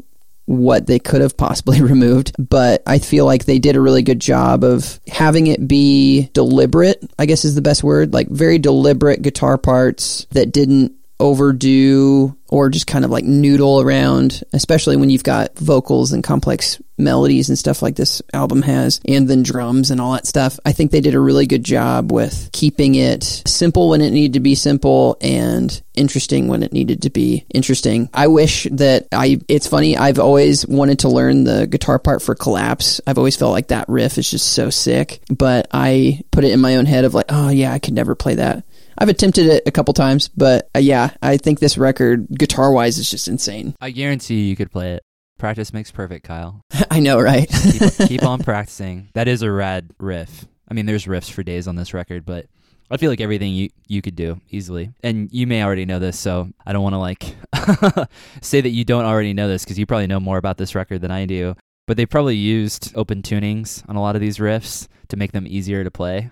[0.45, 4.19] what they could have possibly removed, but I feel like they did a really good
[4.19, 9.21] job of having it be deliberate, I guess is the best word, like very deliberate
[9.21, 15.23] guitar parts that didn't overdo or just kind of like noodle around, especially when you've
[15.23, 19.99] got vocals and complex melodies and stuff like this album has, and then drums and
[19.99, 20.59] all that stuff.
[20.65, 24.33] I think they did a really good job with keeping it simple when it needed
[24.33, 28.09] to be simple and interesting when it needed to be interesting.
[28.13, 32.35] I wish that I, it's funny, I've always wanted to learn the guitar part for
[32.35, 33.01] Collapse.
[33.05, 36.61] I've always felt like that riff is just so sick, but I put it in
[36.61, 38.63] my own head of like, oh yeah, I could never play that.
[38.97, 42.97] I've attempted it a couple times, but uh, yeah, I think this record, guitar wise,
[42.97, 43.75] is just insane.
[43.81, 45.03] I guarantee you, could play it.
[45.37, 46.61] Practice makes perfect, Kyle.
[46.91, 47.49] I know, right?
[47.49, 49.09] keep, keep on practicing.
[49.13, 50.45] That is a rad riff.
[50.69, 52.47] I mean, there's riffs for days on this record, but
[52.89, 54.91] I feel like everything you you could do easily.
[55.03, 57.35] And you may already know this, so I don't want to like
[58.41, 61.01] say that you don't already know this because you probably know more about this record
[61.01, 61.55] than I do.
[61.87, 65.45] But they probably used open tunings on a lot of these riffs to make them
[65.47, 66.31] easier to play.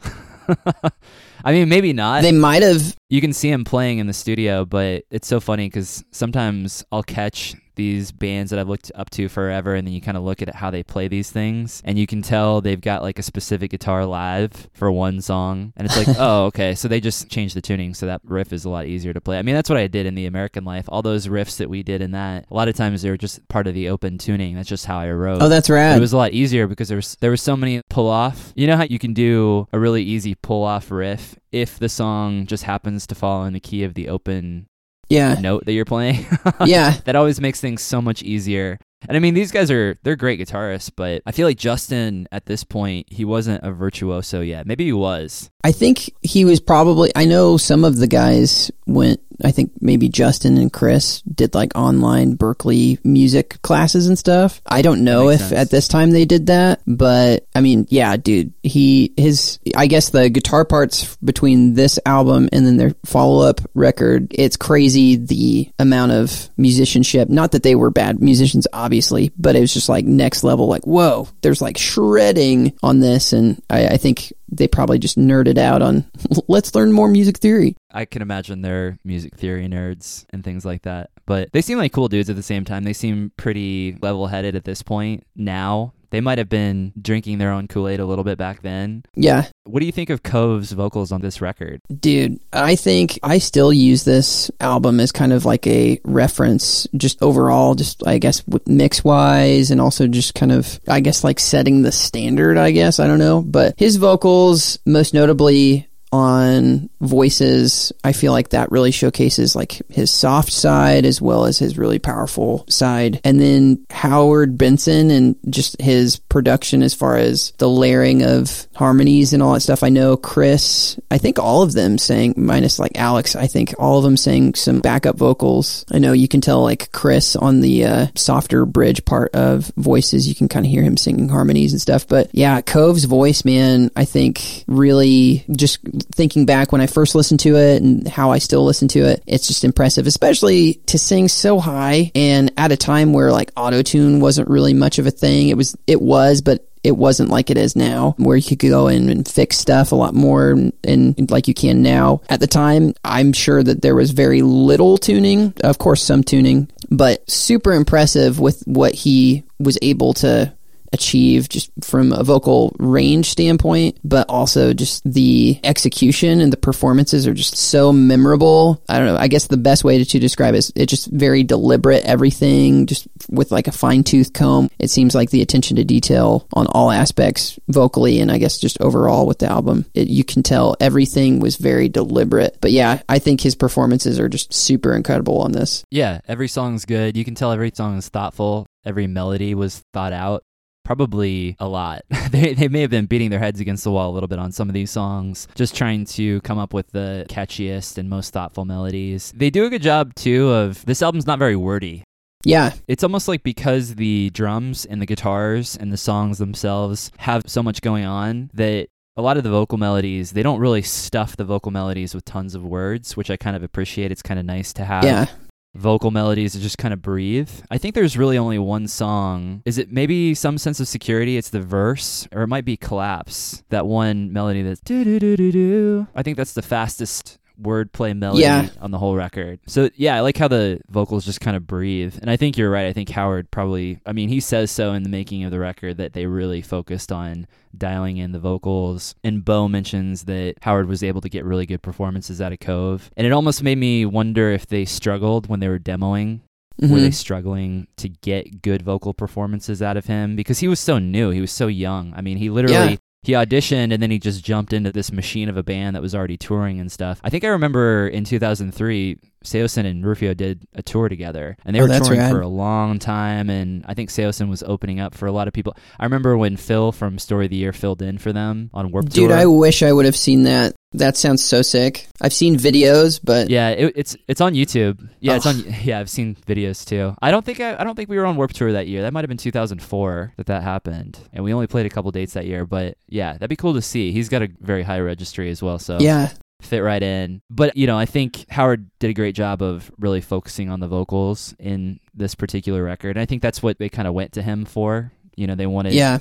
[1.44, 2.22] I mean, maybe not.
[2.22, 5.68] they might have, you can see him playing in the studio, but it's so funny
[5.68, 10.02] because sometimes I'll catch these bands that I've looked up to forever, and then you
[10.02, 13.02] kind of look at how they play these things, and you can tell they've got
[13.02, 17.00] like a specific guitar live for one song, and it's like, oh, okay, so they
[17.00, 19.38] just changed the tuning, so that riff is a lot easier to play.
[19.38, 20.86] I mean, that's what I did in the American Life.
[20.88, 23.47] All those riffs that we did in that, a lot of times they were just
[23.47, 24.56] part of the open tuning.
[24.56, 25.41] That's just how I wrote.
[25.41, 25.95] Oh, that's right.
[25.95, 28.54] it was a lot easier because there was there was so many pull off.
[28.56, 32.45] You know how you can do a really easy pull off riff if the song
[32.45, 34.68] just happens to fall in the key of the open
[35.14, 35.36] yeah.
[35.36, 36.26] note that you're playing.
[36.66, 36.91] Yeah.
[37.05, 38.80] that always makes things so much easier.
[39.07, 42.45] And I mean, these guys are they're great guitarists, but I feel like Justin at
[42.45, 44.66] this point he wasn't a virtuoso yet.
[44.66, 45.49] Maybe he was.
[45.64, 47.11] I think he was probably.
[47.16, 49.20] I know some of the guys went.
[49.44, 54.62] I think maybe Justin and Chris did like online Berklee music classes and stuff.
[54.66, 55.54] I don't know if sense.
[55.54, 59.60] at this time they did that, but I mean, yeah, dude, he his.
[59.76, 64.56] I guess the guitar parts between this album and then their follow up record, it's
[64.56, 67.30] crazy the amount of musicianship.
[67.30, 70.68] Not that they were bad musicians, obviously, but it was just like next level.
[70.68, 75.58] Like, whoa, there's like shredding on this, and I, I think they probably just nerded
[75.58, 76.06] out on
[76.47, 77.76] let's learn more music theory.
[77.91, 81.12] I can imagine they're music theory nerds and things like that.
[81.26, 82.84] But they seem like cool dudes at the same time.
[82.84, 85.93] They seem pretty level headed at this point now.
[86.14, 89.03] They might have been drinking their own Kool Aid a little bit back then.
[89.16, 91.82] Yeah, What do you think of Cove's vocals on this record?
[91.99, 97.20] dude, I think I still use this album as kind of like a reference, just
[97.24, 101.82] overall, just I guess mix wise, and also just kind of, I guess, like setting
[101.82, 102.99] the standard, I guess.
[102.99, 103.41] I don't know.
[103.41, 110.11] But his vocals, most notably, on voices i feel like that really showcases like his
[110.11, 113.20] soft side as well as his really powerful side.
[113.24, 119.34] And then howard benson and just his production as far as the layering of harmonies
[119.34, 119.84] and all that stuff.
[119.84, 123.97] I know chris i think all of them sang minus like alex i think all
[123.97, 125.86] of them sang some backup vocals.
[125.91, 130.28] I know you can tell like chris on the uh, softer bridge part of voices
[130.28, 132.07] you can kind of hear him singing harmonies and stuff.
[132.07, 135.80] But yeah cove's voice man i think really just
[136.12, 139.24] thinking back when I first listened to it and how I still listen to it,
[139.26, 143.82] it's just impressive, especially to sing so high and at a time where like auto
[143.82, 145.49] tune wasn't really much of a thing.
[145.49, 148.88] It was, it was, but it wasn't like it is now, where you could go
[148.88, 152.22] in and fix stuff a lot more and, and like you can now.
[152.30, 156.70] At the time, I'm sure that there was very little tuning, of course, some tuning,
[156.91, 160.54] but super impressive with what he was able to
[160.94, 167.28] achieve just from a vocal range standpoint, but also just the execution and the performances
[167.28, 168.82] are just so memorable.
[168.88, 169.18] I don't know.
[169.18, 173.08] I guess the best way to, describe it is it's just very deliberate, everything just
[173.30, 174.70] with like a fine tooth comb.
[174.80, 178.80] It seems like the attention to detail on all aspects vocally and I guess just
[178.80, 179.86] overall with the album.
[179.96, 182.58] It, you can tell everything was very deliberate.
[182.62, 185.84] But yeah, I think his performances are just super incredible on this.
[185.89, 187.18] Yeah, every song's good.
[187.18, 188.68] You can tell every song is thoughtful.
[188.86, 190.44] Every melody was thought out.
[190.84, 192.02] Probably a lot.
[192.32, 194.52] they, they may have been beating their heads against the wall a little bit on
[194.52, 198.66] some of these songs, just trying to come up with the catchiest and most thoughtful
[198.66, 199.34] melodies.
[199.36, 202.04] They do a good job, too, of this album's not very wordy.
[202.46, 207.44] Yeah, It's almost like because the drums and the guitars and the songs themselves have
[207.48, 211.38] so much going on that a lot of the vocal melodies, they don't really stuff
[211.38, 214.12] the vocal melodies with tons of words, which I kind of appreciate.
[214.12, 215.28] It's kind of nice to have yeah.
[215.76, 217.49] Vocal melodies that just kind of breathe.
[217.71, 219.61] I think there's really only one song.
[219.65, 221.38] Is it maybe some sense of security?
[221.38, 223.63] It's the verse, or it might be collapse.
[223.69, 226.07] That one melody that's do do do do do.
[226.15, 228.68] I think that's the fastest wordplay melody Yeah.
[228.82, 229.60] on the whole record.
[229.68, 232.16] So yeah, I like how the vocals just kind of breathe.
[232.22, 232.88] And I think you're right.
[232.88, 235.97] I think Howard probably I mean, he says so in the making of the record
[235.97, 237.47] that they really focused on
[237.78, 239.16] dialing in the vocals.
[239.24, 243.10] And Beau mentions that Howard was able to get really good performances out of Cove.
[243.18, 246.41] And it almost made me wonder if they struggled when they were demoing.
[246.82, 247.01] Were Mhm.
[247.01, 250.36] they struggling to get good vocal performances out of him?
[250.36, 252.12] Because he was so new, he was so young.
[252.16, 252.95] I mean, he literally Yeah.
[253.24, 256.13] He auditioned and then he just jumped into this machine of a band that was
[256.13, 257.19] already touring and stuff.
[257.24, 261.80] I think I remember in 2003, Saosin and Rufio did a tour together, and they
[261.82, 262.32] Oh, were touring rad.
[262.32, 263.50] for a long time.
[263.50, 265.76] And I think Saosin was opening up for a lot of people.
[266.00, 269.12] I remember when Phil from Story of the Year filled in for them on Warped
[269.14, 269.28] Tour.
[269.28, 269.38] Dude, Tour.
[269.39, 270.74] I wish I would have seen that.
[270.96, 272.08] That sounds so sick.
[272.22, 275.00] I've seen videos, but Yeah, it, it's it's on YouTube.
[275.20, 275.50] Yeah, it's Oh.
[275.50, 275.64] on.
[275.84, 277.16] Yeah, I've seen videos too.
[277.20, 279.02] I don't think I, I don't think we were on Warp Tour that year.
[279.02, 282.34] That might have been 2004 that that happened, and we only played a couple dates
[282.34, 282.66] that year.
[282.68, 284.12] But yeah, that'd be cool to see.
[284.12, 286.30] He's got a very high registry as well, so yeah,
[286.64, 287.41] fit right in.
[287.49, 290.88] But you know, I think Howard did a great job of really focusing on the
[290.88, 293.11] vocals in this particular record.
[293.11, 295.11] And I think that's what they kind of went to him for.
[295.36, 296.20] You know, they wanted yeah,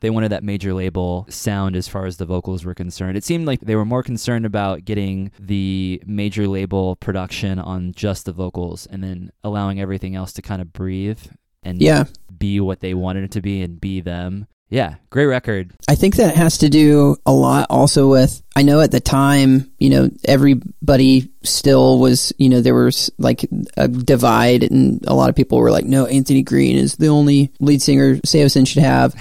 [0.00, 3.16] they wanted that major label sound as far as the vocals were concerned.
[3.16, 8.24] It seemed like they were more concerned about getting the major label production on just
[8.24, 11.20] the vocals and then allowing everything else to kind of breathe
[11.62, 12.04] and Yeah.
[12.38, 14.46] be what they wanted it to be and be them.
[14.70, 15.72] Yeah, great record.
[15.88, 19.72] I think that has to do a lot also with, I know at the time,
[19.78, 23.44] you know, everybody still was, you know, there was like
[23.76, 27.50] a divide and a lot of people were like, no, Anthony Green is the only
[27.58, 29.16] lead singer Saosin should have.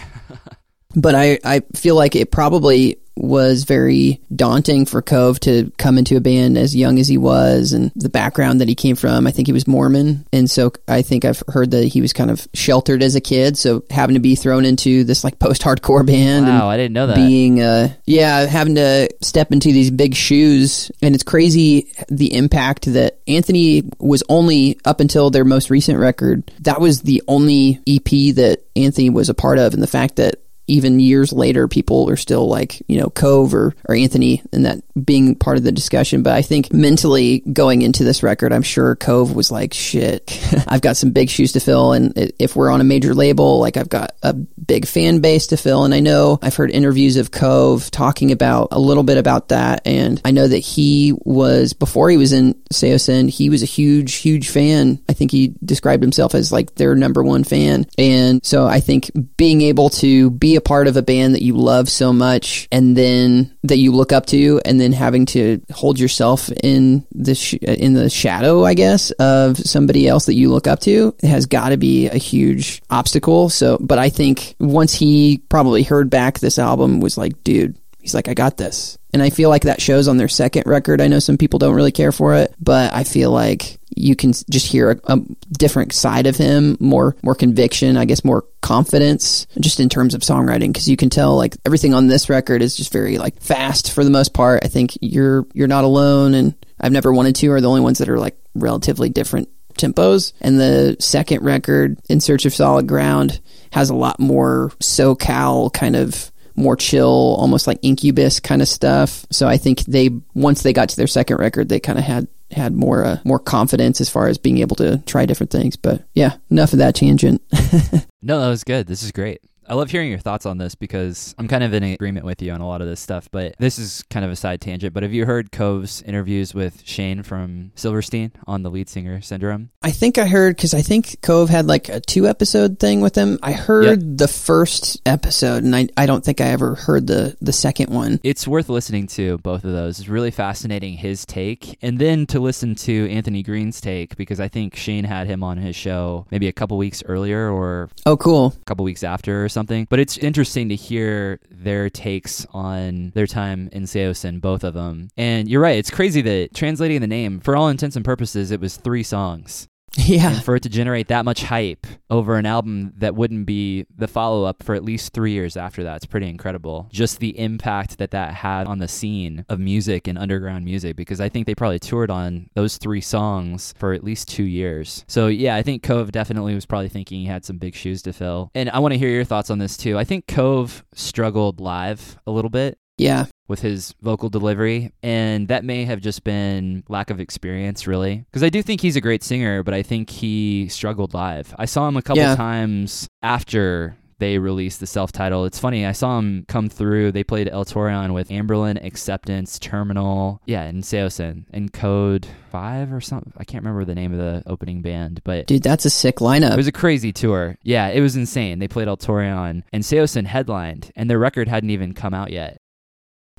[0.95, 6.15] but I, I feel like it probably was very daunting for Cove to come into
[6.17, 9.27] a band as young as he was and the background that he came from.
[9.27, 10.25] I think he was Mormon.
[10.31, 13.57] And so I think I've heard that he was kind of sheltered as a kid.
[13.57, 16.93] So having to be thrown into this like post hardcore band and Wow, I didn't
[16.93, 17.15] know that.
[17.15, 22.85] being uh yeah having to step into these big shoes and it's crazy the impact
[22.93, 28.05] that anthony was only up until their most recent record that was the only ep
[28.35, 30.35] that anthony was a part of and the fact that
[30.69, 34.79] even years later people are still like you know cove or, or anthony and that
[35.03, 36.23] being part of the discussion.
[36.23, 40.81] But i think mentally going into this record i'm sure cove was like shit i've
[40.81, 41.93] got some big shoes to fill.
[41.93, 45.57] And if we're on a major label like i've got a big fan base to
[45.57, 45.85] fill.
[45.85, 49.81] And i know i've heard interviews of cove talking about a little bit about that.
[49.85, 54.15] And i know that he was before he was in Saosin he was a huge
[54.15, 55.01] huge fan.
[55.09, 57.87] I think he described himself as like their number one fan.
[57.97, 61.55] And so i think being able to be a part of a band that you
[61.55, 65.97] love so much and then that you look up to and then having to hold
[65.97, 70.67] yourself in the sh- in the shadow i guess of somebody else that you look
[70.67, 73.49] up to has got to be a huge obstacle.
[73.49, 78.13] So but i think once he probably heard back this album was like dude he's
[78.13, 81.01] like i got this and i feel like that shows on their second record.
[81.01, 84.33] I know some people don't really care for it but i feel like you can
[84.49, 85.19] just hear a, a
[85.51, 90.21] different side of him more more conviction i guess more confidence just in terms of
[90.21, 90.67] songwriting.
[90.67, 94.03] Because you can tell like everything on this record is just very like fast for
[94.03, 94.63] the most part.
[94.63, 97.97] I think you're you're not alone and i've never wanted to are the only ones
[97.97, 100.33] that are like relatively different tempos.
[100.41, 103.39] And the second record in search of solid ground
[103.71, 109.25] has a lot more socal kind of more chill almost like incubus kind of stuff
[109.31, 112.27] so i think they once they got to their second record they kind of had
[112.51, 116.03] had more uh, more confidence as far as being able to try different things but
[116.13, 117.41] yeah enough of that tangent
[118.21, 118.87] No, that was good.
[118.87, 119.41] This is great.
[119.69, 122.51] I love hearing your thoughts on this because I'm kind of in agreement with you
[122.51, 124.93] on a lot of this stuff, but this is kind of a side tangent.
[124.93, 129.69] But have you heard Cove's interviews with Shane from Silverstein on the lead singer syndrome?
[129.83, 133.15] I think I heard because I think Cove had like a two episode thing with
[133.15, 133.37] him.
[133.43, 137.53] I heard the first episode, and I, I don't think I ever heard the the
[137.53, 138.19] second one.
[138.23, 139.99] It's worth listening to both of those.
[139.99, 144.47] It's really fascinating his take, and then to listen to Anthony Green's take because I
[144.47, 148.55] think Shane had him on his show maybe a couple weeks earlier or Oh, cool.
[148.59, 149.58] a couple weeks after or something.
[149.89, 155.09] But it's interesting to hear their takes on their time in Saosin, both of them.
[155.17, 158.59] And you're right, it's crazy that translating the name, for all intents and purposes, it
[158.61, 159.67] was three songs.
[160.09, 163.85] Yeah, And for it to generate that much hype over an album that wouldn't be
[163.95, 166.89] the follow up for at least three years after that, it's pretty incredible.
[166.91, 171.21] Just the impact that that had on the scene of music and underground music, because
[171.21, 175.05] I think they probably toured on those three songs for at least two years.
[175.07, 178.13] So, yeah, I think Cove definitely was probably thinking he had some big shoes to
[178.13, 178.51] fill.
[178.55, 179.97] And I want to hear your thoughts on this too.
[179.97, 185.65] I think Cove struggled live a little bit yeah, with his vocal delivery, and that
[185.65, 188.23] may have just been lack of experience, really.
[188.31, 191.53] Because I do think he's a great singer, but I think he struggled live.
[191.59, 192.35] I saw him a couple Yeah.
[192.35, 195.45] times after they released the self-title.
[195.45, 197.13] It's funny, I saw him come through.
[197.13, 202.99] They played El Torreon with Anberlin, Acceptance, Terminal, yeah, and Saosin, and Code 5 or
[202.99, 203.31] something.
[203.37, 206.51] I can't remember the name of the opening band, but dude, that's a sick lineup.
[206.51, 207.57] it was a crazy tour.
[207.63, 208.59] Yeah, it was insane.
[208.59, 212.57] They played El Torreon, and Saosin headlined, and their record hadn't even come out yet.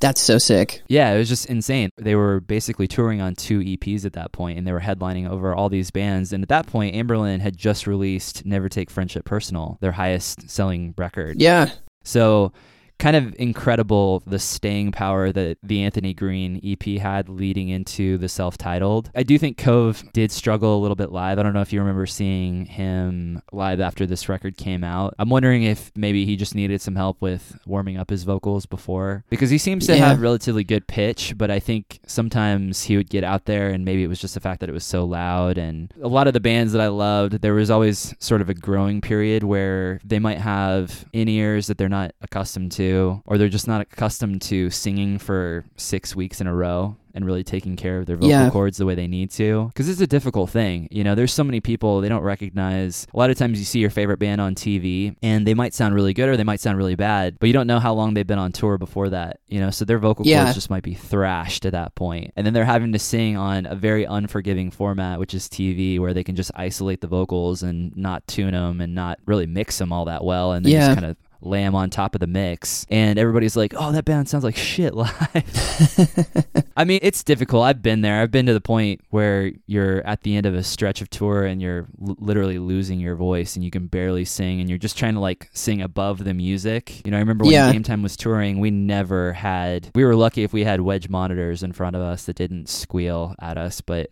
[0.01, 0.82] That's so sick.
[0.88, 1.90] Yeah, it was just insane.
[1.96, 5.55] They were basically touring on two EPs at that point, and they were headlining over
[5.55, 6.32] all these bands.
[6.32, 10.94] And at that point, Anberlin had just released Never Take Friendship Personal, their highest selling
[10.96, 11.40] record.
[11.40, 11.70] Yeah,
[12.03, 12.53] So,
[13.01, 18.28] kind of incredible the staying power that the Anthony Green EP had leading into the
[18.28, 19.11] self titled.
[19.14, 21.38] I do think Cove did struggle a little bit live.
[21.38, 25.14] I don't know if you remember seeing him live after this record came out.
[25.18, 29.24] I'm wondering if maybe he just needed some help with warming up his vocals before
[29.30, 30.09] because he seems to Yeah.
[30.09, 34.05] have relatively good pitch, but I think sometimes he would get out there and maybe
[34.05, 35.57] it was just the fact that it was so loud.
[35.59, 38.55] And a lot of the bands that I loved, there was always sort of a
[38.55, 43.49] growing period where they might have in ears that they're not accustomed to or they're
[43.49, 47.99] just not accustomed to singing for six weeks in a row and really taking care
[47.99, 48.49] of their vocal Yeah.
[48.51, 49.66] cords the way they need to.
[49.66, 50.86] Because it's a difficult thing.
[50.93, 53.05] You know, there's so many people they don't recognize.
[53.12, 55.97] A lot of times you see your favorite band on TV and they might sound
[55.97, 58.26] really good or they might sound really bad, but you don't know how long they've
[58.26, 59.41] been on tour before that.
[59.49, 60.45] You know, so their vocal Yeah.
[60.45, 62.32] cords just might be thrashed at that point.
[62.36, 66.14] And then they're having to sing on a very unforgiving format, which is TV, where
[66.14, 69.93] they can just isolate the vocals and not tune them and not really mix them
[69.93, 70.53] all that well.
[70.53, 70.86] And then Yeah.
[70.86, 72.86] just kind of 'em on top of the mix.
[72.91, 75.11] And everybody's like, oh, that band sounds like shit live.
[76.76, 77.64] I mean, it's difficult.
[77.64, 78.20] I've been there.
[78.22, 81.45] I've been to the point where you're at the end of a stretch of tour
[81.45, 84.97] and you're l- literally losing your voice and you can barely sing and you're just
[84.99, 87.05] trying to like sing above the music.
[87.05, 87.72] You know, I remember when Yeah.
[87.72, 91.62] Game Time was touring, we never had, we were lucky if we had wedge monitors
[91.62, 93.80] in front of us that didn't squeal at us.
[93.80, 94.11] But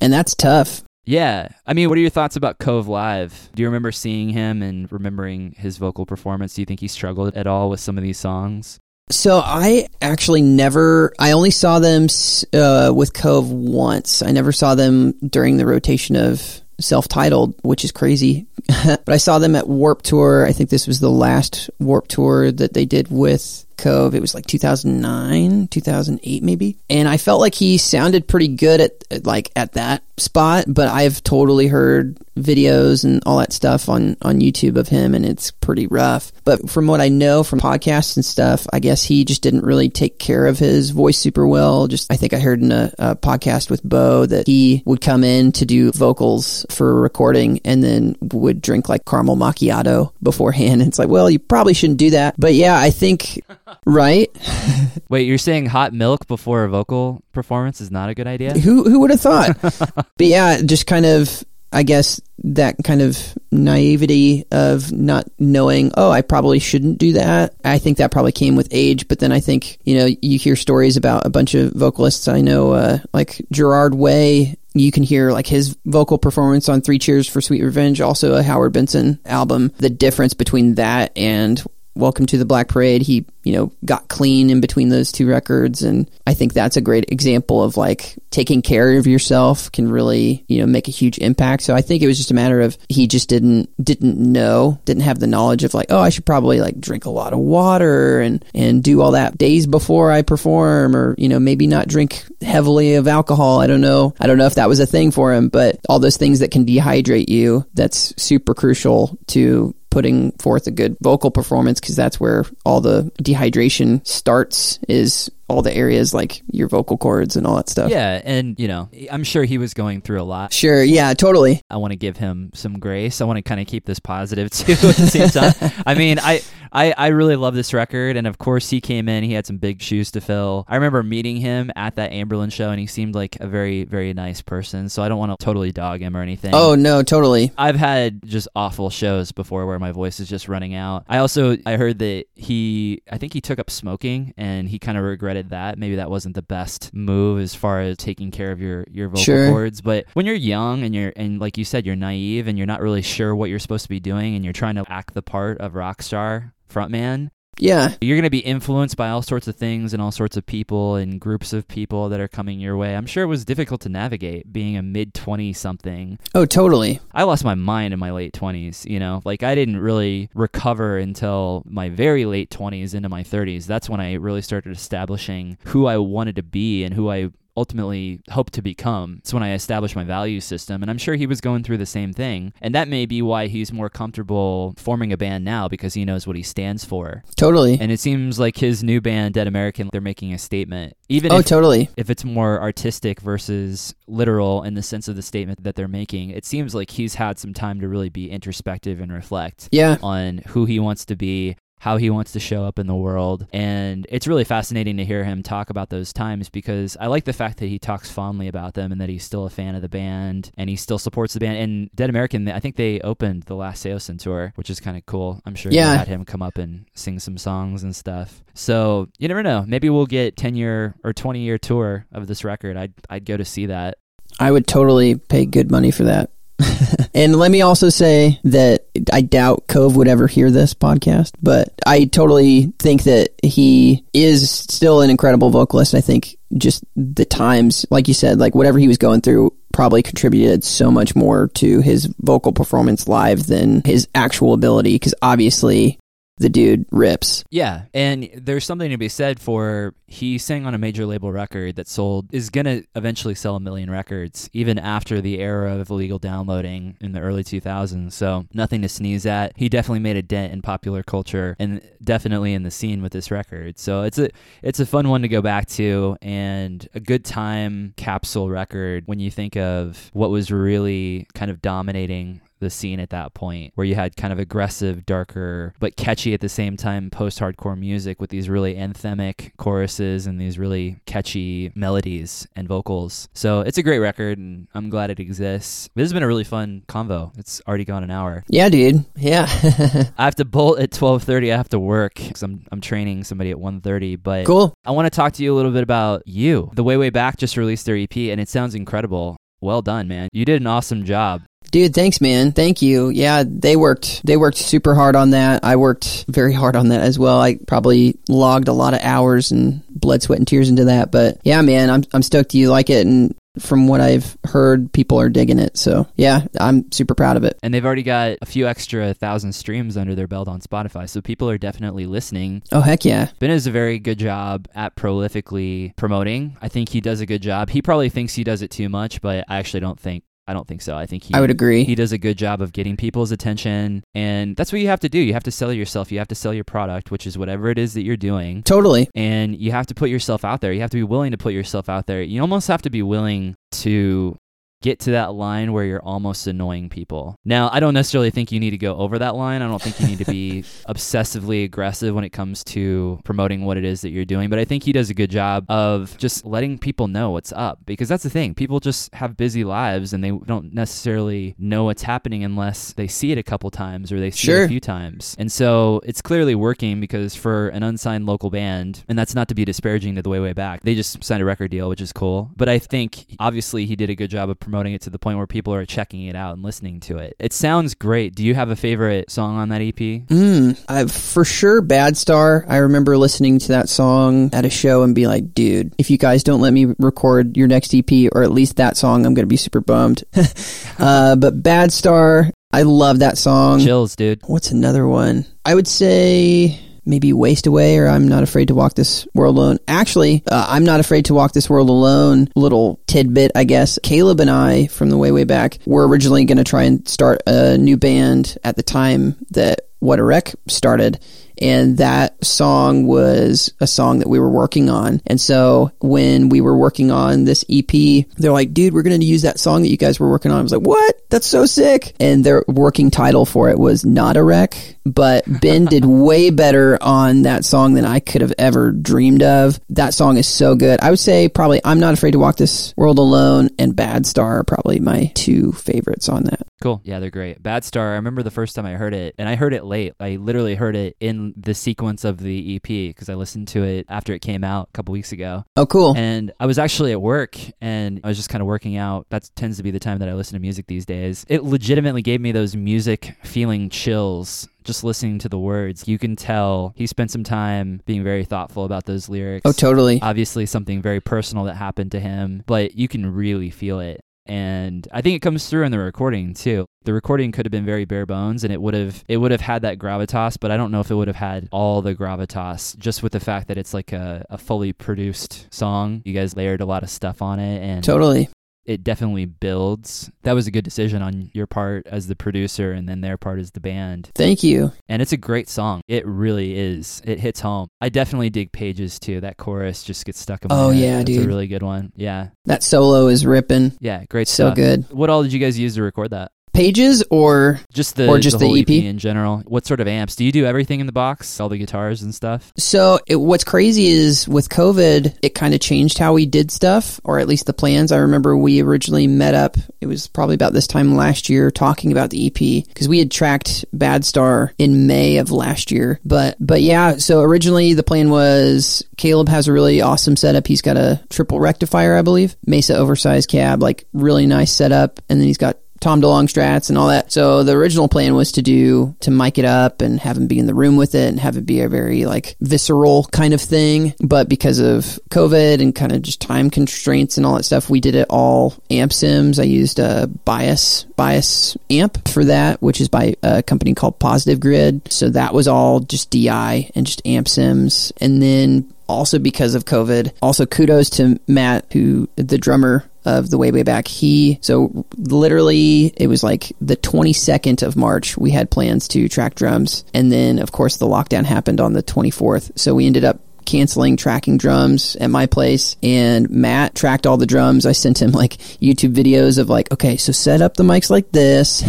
[0.00, 0.82] And that's tough.
[1.06, 3.48] Yeah, I mean, what are your thoughts about Cove Live?
[3.54, 6.54] Do you remember seeing him and remembering his vocal performance?
[6.54, 8.80] Do you think he struggled at all with some of these songs?
[9.10, 11.12] So I actually never.
[11.18, 12.08] I only saw them
[12.52, 14.20] uh, with Cove once.
[14.20, 18.48] I never saw them during the rotation of self-titled, which is crazy.
[18.84, 20.44] but I saw them at Warp Tour.
[20.44, 24.14] I think this was the last Warp Tour that they did with Cove.
[24.14, 26.76] It was like 2009, 2008 maybe.
[26.90, 31.22] And I felt like he sounded pretty good at, like at that spot, but I've
[31.22, 35.86] totally heard videos and all that stuff on on YouTube of him and it's pretty
[35.86, 36.32] rough.
[36.44, 39.88] But from what I know from podcasts and stuff, I guess he just didn't really
[39.88, 41.86] take care of his voice super well.
[41.86, 45.24] Just I think I heard in a, a podcast with Beau that he would come
[45.24, 50.82] in to do vocals for recording and then would drink like caramel macchiato beforehand.
[50.82, 52.36] And It's like, well, you probably shouldn't do that.
[52.38, 53.44] But yeah, I think
[53.84, 54.30] right.
[55.08, 58.52] Wait, you're saying hot milk before a vocal performance is not a good idea?
[58.52, 59.58] Who who would have thought?
[59.60, 63.18] but yeah, just kind of I guess that kind of
[63.50, 67.54] naivety of not knowing, oh, I probably shouldn't do that.
[67.64, 70.56] I think that probably came with age, but then I think, you know, you hear
[70.56, 74.56] stories about a bunch of vocalists I know, uh, like Gerard Way.
[74.74, 78.42] You can hear like his vocal performance on Three Cheers for Sweet Revenge, also a
[78.42, 79.72] Howard Benson album.
[79.78, 81.62] The difference between that and
[81.96, 83.00] Welcome to the Black Parade.
[83.00, 85.82] He, you know, got clean in between those two records.
[85.82, 90.44] And I think that's a great example of like taking care of yourself can really,
[90.46, 91.62] you know, make a huge impact.
[91.62, 95.04] So I think it was just a matter of he just didn't, didn't know, didn't
[95.04, 98.20] have the knowledge of like, oh, I should probably like drink a lot of water
[98.20, 102.22] and, and do all that days before I perform or, you know, maybe not drink
[102.42, 103.62] heavily of alcohol.
[103.62, 104.14] I don't know.
[104.20, 106.50] I don't know if that was a thing for him, but all those things that
[106.50, 112.20] can dehydrate you, that's super crucial to putting forth a good vocal performance because that's
[112.20, 117.56] where all the dehydration starts is all the areas like your vocal cords and all
[117.56, 117.90] that stuff.
[117.90, 120.52] Yeah, and you know, I'm sure he was going through a lot.
[120.52, 121.62] Sure, yeah, totally.
[121.70, 123.20] I want to give him some grace.
[123.20, 125.72] I want to kind of keep this positive too at the same time.
[125.86, 126.42] I mean, I,
[126.72, 129.22] I I really love this record, and of course he came in.
[129.22, 130.64] He had some big shoes to fill.
[130.68, 134.12] I remember meeting him at that Anberlin show, and he seemed like a very very
[134.14, 134.88] nice person.
[134.88, 136.54] So I don't want to totally dog him or anything.
[136.54, 137.52] Oh no, totally.
[137.56, 141.04] I've had just awful shows before where my voice is just running out.
[141.08, 144.98] I also I heard that he I think he took up smoking and he kind
[144.98, 145.78] of regretted that.
[145.78, 149.22] Maybe that wasn't the best move as far as taking care of your your vocal
[149.22, 149.48] Sure.
[149.50, 149.80] cords.
[149.80, 152.80] But when you're young and you're and like you said you're naive and you're not
[152.80, 155.58] really sure what you're supposed to be doing and you're trying to act the part
[155.58, 157.28] of rock star frontman,
[157.58, 160.44] Yeah, you're going to be influenced by all sorts of things and all sorts of
[160.44, 162.94] people and groups of people that are coming your way.
[162.94, 167.00] I'm sure it was difficult to navigate being a mid 20 something oh totally.
[167.12, 169.22] I lost my mind in my late 20s, you know?
[169.24, 173.66] Like I didn't really recover until my very late 20s into my 30s.
[173.66, 178.20] That's when I really started establishing who I wanted to be and who I ultimately
[178.30, 179.16] hope to become.
[179.18, 181.86] It's when I established my value system and I'm sure he was going through the
[181.86, 182.52] same thing.
[182.60, 186.26] And that may be why he's more comfortable forming a band now because he knows
[186.26, 187.24] what he stands for.
[187.36, 187.78] Totally.
[187.80, 190.94] And it seems like his new band Dead American they're making a statement.
[191.08, 191.88] Even Oh if totally.
[191.96, 196.30] if it's more artistic versus literal in the sense of the statement that they're making,
[196.30, 199.96] it seems like he's had some time to really be introspective and reflect Yeah.
[200.02, 203.46] on who he wants to be, how he wants to show up in the world.
[203.52, 207.32] And it's really fascinating to hear him talk about those times because I like the
[207.32, 209.88] fact that he talks fondly about them and that he's still a fan of the
[209.88, 211.58] band and he still supports the band.
[211.58, 215.06] And Dead American, I think they opened the last Saosin tour, which is kind of
[215.06, 215.40] cool.
[215.46, 215.92] I'm sure Yeah.
[215.92, 218.42] they had him come up and sing some songs and stuff.
[218.54, 219.64] So you never know.
[219.64, 222.76] Maybe we'll get 10 year or 20 year tour of this record.
[222.76, 223.98] I'd, I'd go to see that.
[224.40, 226.30] I would totally pay good money for that.
[227.14, 231.68] and let me also say that I doubt Cove would ever hear this podcast, but
[231.86, 235.94] I totally think that he is still an incredible vocalist.
[235.94, 240.02] I think just the times, like you said, like whatever he was going through probably
[240.02, 245.98] contributed so much more to his vocal performance live than his actual ability because obviously
[246.38, 247.44] the dude rips.
[247.50, 251.76] Yeah, and there's something to be said for he sang on a major label record
[251.76, 256.18] that sold is gonna eventually sell a million records, even after the era of illegal
[256.18, 258.12] downloading in the early 2000s.
[258.12, 259.52] So nothing to sneeze at.
[259.56, 263.30] He definitely made a dent in popular culture and definitely in the scene with this
[263.30, 263.78] record.
[263.78, 264.28] So it's a
[264.62, 269.20] it's a fun one to go back to and a good time capsule record when
[269.20, 273.86] you think of what was really kind of dominating the scene at that point where
[273.86, 278.20] you had kind of aggressive, darker, but catchy at the same time post hardcore music
[278.20, 283.28] with these really anthemic choruses and these really catchy melodies and vocals.
[283.32, 285.88] So it's a great record and I'm glad it exists.
[285.94, 287.36] This has been a really fun convo.
[287.38, 288.44] It's already gone an hour.
[288.48, 289.04] Yeah, dude.
[289.16, 289.46] Yeah.
[290.18, 291.52] I have to bolt at 12:30.
[291.52, 294.74] I have to work cuz I'm I'm training somebody at 1:30, but cool.
[294.84, 296.70] I want to talk to you a little bit about you.
[296.74, 299.36] The Way Way Back just released their EP and it sounds incredible.
[299.60, 300.28] Well done, man.
[300.32, 301.42] You did an awesome job.
[301.76, 302.52] Dude, thanks, man.
[302.52, 303.10] Thank you.
[303.10, 304.22] Yeah, they worked.
[304.24, 305.62] They worked super hard on that.
[305.62, 307.38] I worked very hard on that as well.
[307.38, 311.12] I probably logged a lot of hours and blood, sweat, and tears into that.
[311.12, 315.20] But yeah, man, I'm I'm stoked you like it, and from what I've heard, people
[315.20, 315.76] are digging it.
[315.76, 317.58] So yeah, I'm super proud of it.
[317.62, 321.20] And they've already got a few extra thousand streams under their belt on Spotify, so
[321.20, 322.62] people are definitely listening.
[322.72, 323.28] Oh heck yeah!
[323.38, 326.56] Ben does a very good job at prolifically promoting.
[326.62, 327.68] I think he does a good job.
[327.68, 330.66] He probably thinks he does it too much, but I actually don't think I don't
[330.66, 330.96] think so.
[330.96, 331.84] I think he I would agree.
[331.84, 335.08] he does a good job of getting people's attention and that's what you have to
[335.08, 335.18] do.
[335.18, 336.12] You have to sell yourself.
[336.12, 338.62] You have to sell your product, which is whatever it is that you're doing.
[338.62, 339.08] Totally.
[339.14, 340.72] And you have to put yourself out there.
[340.72, 342.22] You have to be willing to put yourself out there.
[342.22, 344.36] You almost have to be willing to
[344.82, 347.36] get to that line where you're almost annoying people.
[347.44, 349.62] Now, I don't necessarily think you need to go over that line.
[349.62, 353.76] I don't think you need to be obsessively aggressive when it comes to promoting what
[353.76, 356.44] it is that you're doing, but I think he does a good job of just
[356.44, 358.54] letting people know what's up because that's the thing.
[358.54, 363.32] People just have busy lives and they don't necessarily know what's happening unless they see
[363.32, 365.34] it a couple times or they see it a few times.
[365.38, 369.54] And so it's clearly working because for an unsigned local band, and that's not to
[369.54, 372.12] be disparaging to the way way back, they just signed a record deal, which is
[372.12, 372.50] cool.
[372.56, 375.38] But I think obviously he did a good job of promoting it to the point
[375.38, 377.36] where people are checking it out and listening to it.
[377.38, 378.34] It sounds great.
[378.34, 379.94] Do you have a favorite song on that EP?
[379.94, 382.64] Mm, I, for sure, Bad Star.
[382.68, 386.18] I remember listening to that song at a show and be like, dude, if you
[386.18, 389.44] guys don't let me record your next EP or at least that song, I'm going
[389.44, 390.24] to be super bummed.
[390.98, 393.78] uh, but Bad Star, I love that song.
[393.78, 394.40] Chills, dude.
[394.46, 395.46] What's another one?
[395.64, 399.78] I would say maybe Waste Away or I'm Not Afraid to Walk This World Alone.
[399.88, 403.98] Actually, uh, I'm Not Afraid to Walk This World Alone, little tidbit, I guess.
[404.02, 407.42] Caleb and I, from the way, way back, were originally going to try and start
[407.46, 411.20] a new band at the time that What a Wreck started.
[411.60, 415.20] And that song was a song that we were working on.
[415.26, 419.26] And so when we were working on this EP, they're like, dude, we're going to
[419.26, 420.58] use that song that you guys were working on.
[420.58, 421.20] I was like, what?
[421.30, 422.14] That's so sick.
[422.20, 424.96] And their working title for it was Not a Wreck.
[425.04, 429.80] But Ben did way better on that song than I could have ever dreamed of.
[429.90, 431.00] That song is so good.
[431.00, 434.58] I would say probably I'm Not Afraid to Walk This World Alone and Bad Star
[434.58, 436.66] are probably my two favorites on that.
[436.82, 437.00] Cool.
[437.04, 437.62] Yeah, they're great.
[437.62, 440.14] Bad Star, I remember the first time I heard it, and I heard it late.
[440.20, 444.06] I literally heard it in the sequence of the EP because I listened to it
[444.08, 445.64] after it came out a couple weeks ago.
[445.76, 446.14] Oh, cool.
[446.16, 449.26] And I was actually at work and I was just kind of working out.
[449.30, 451.44] That tends to be the time that I listen to music these days.
[451.48, 456.06] It legitimately gave me those music feeling chills just listening to the words.
[456.08, 459.62] You can tell he spent some time being very thoughtful about those lyrics.
[459.64, 460.20] Oh, totally.
[460.22, 464.20] Obviously, something very personal that happened to him, but you can really feel it.
[464.46, 466.86] And I think it comes through in the recording too.
[467.04, 469.60] The recording could have been very bare bones and it would have it would have
[469.60, 472.96] had that gravitas, but I don't know if it would have had all the gravitas
[472.98, 476.22] just with the fact that it's like a, a fully produced song.
[476.24, 478.48] You guys layered a lot of stuff on it and Totally.
[478.86, 480.30] It definitely builds.
[480.42, 483.58] That was a good decision on your part as the producer and then their part
[483.58, 484.30] as the band.
[484.34, 484.92] Thank you.
[485.08, 486.00] And it's a great song.
[486.08, 487.20] It really is.
[487.24, 487.88] It hits home.
[488.00, 489.40] I definitely dig Pages too.
[489.40, 491.00] That chorus just gets stuck in my Oh, head.
[491.00, 491.46] yeah, That's a dude.
[491.46, 492.12] really good one.
[492.16, 492.48] Yeah.
[492.64, 493.92] That solo is ripping.
[494.00, 494.76] Yeah, great So stuff.
[494.76, 495.10] good.
[495.10, 496.52] What all did you guys use to record that?
[496.76, 498.90] Pages or Just the Or just the, the EP?
[498.90, 499.04] EP?
[499.04, 499.62] in general.
[499.66, 500.36] What sort of amps?
[500.36, 501.58] Do you do everything in the box?
[501.58, 502.70] All the guitars and stuff?
[502.76, 507.18] So it, what's crazy is with COVID, it kind of changed how we did stuff,
[507.24, 508.12] or at least the plans.
[508.12, 509.78] I remember we originally met up.
[510.02, 513.30] It was probably about this time last year, talking about the EP because we had
[513.30, 516.20] tracked Bad Star in May of last year.
[516.26, 520.66] But but yeah, so originally the plan was Caleb has a really awesome setup.
[520.66, 525.40] He's got a triple rectifier, I believe, Mesa oversized cab, like really nice setup, and
[525.40, 527.32] then he's got Tom DeLonge strats and all that.
[527.32, 530.58] So the original plan was to do to mic it up and have him be
[530.58, 533.60] in the room with it and have it be a very like visceral kind of
[533.60, 534.14] thing.
[534.20, 538.00] But because of COVID and kind of just time constraints and all that stuff, we
[538.00, 539.58] did it all amp sims.
[539.58, 544.60] I used a bias bias amp for that, which is by a company called Positive
[544.60, 545.10] Grid.
[545.10, 548.12] So that was all just DI and just amp sims.
[548.20, 550.32] And then also because of COVID.
[550.42, 554.08] Also, kudos to Matt, who the drummer of the way way back.
[554.08, 558.38] He so literally it was like the 22nd of March.
[558.38, 562.02] We had plans to track drums, and then of course the lockdown happened on the
[562.02, 562.78] 24th.
[562.78, 567.46] So we ended up canceling tracking drums at my place and Matt tracked all the
[567.46, 567.84] drums.
[567.84, 571.30] I sent him like YouTube videos of like, okay, so set up the mics like
[571.32, 571.82] this.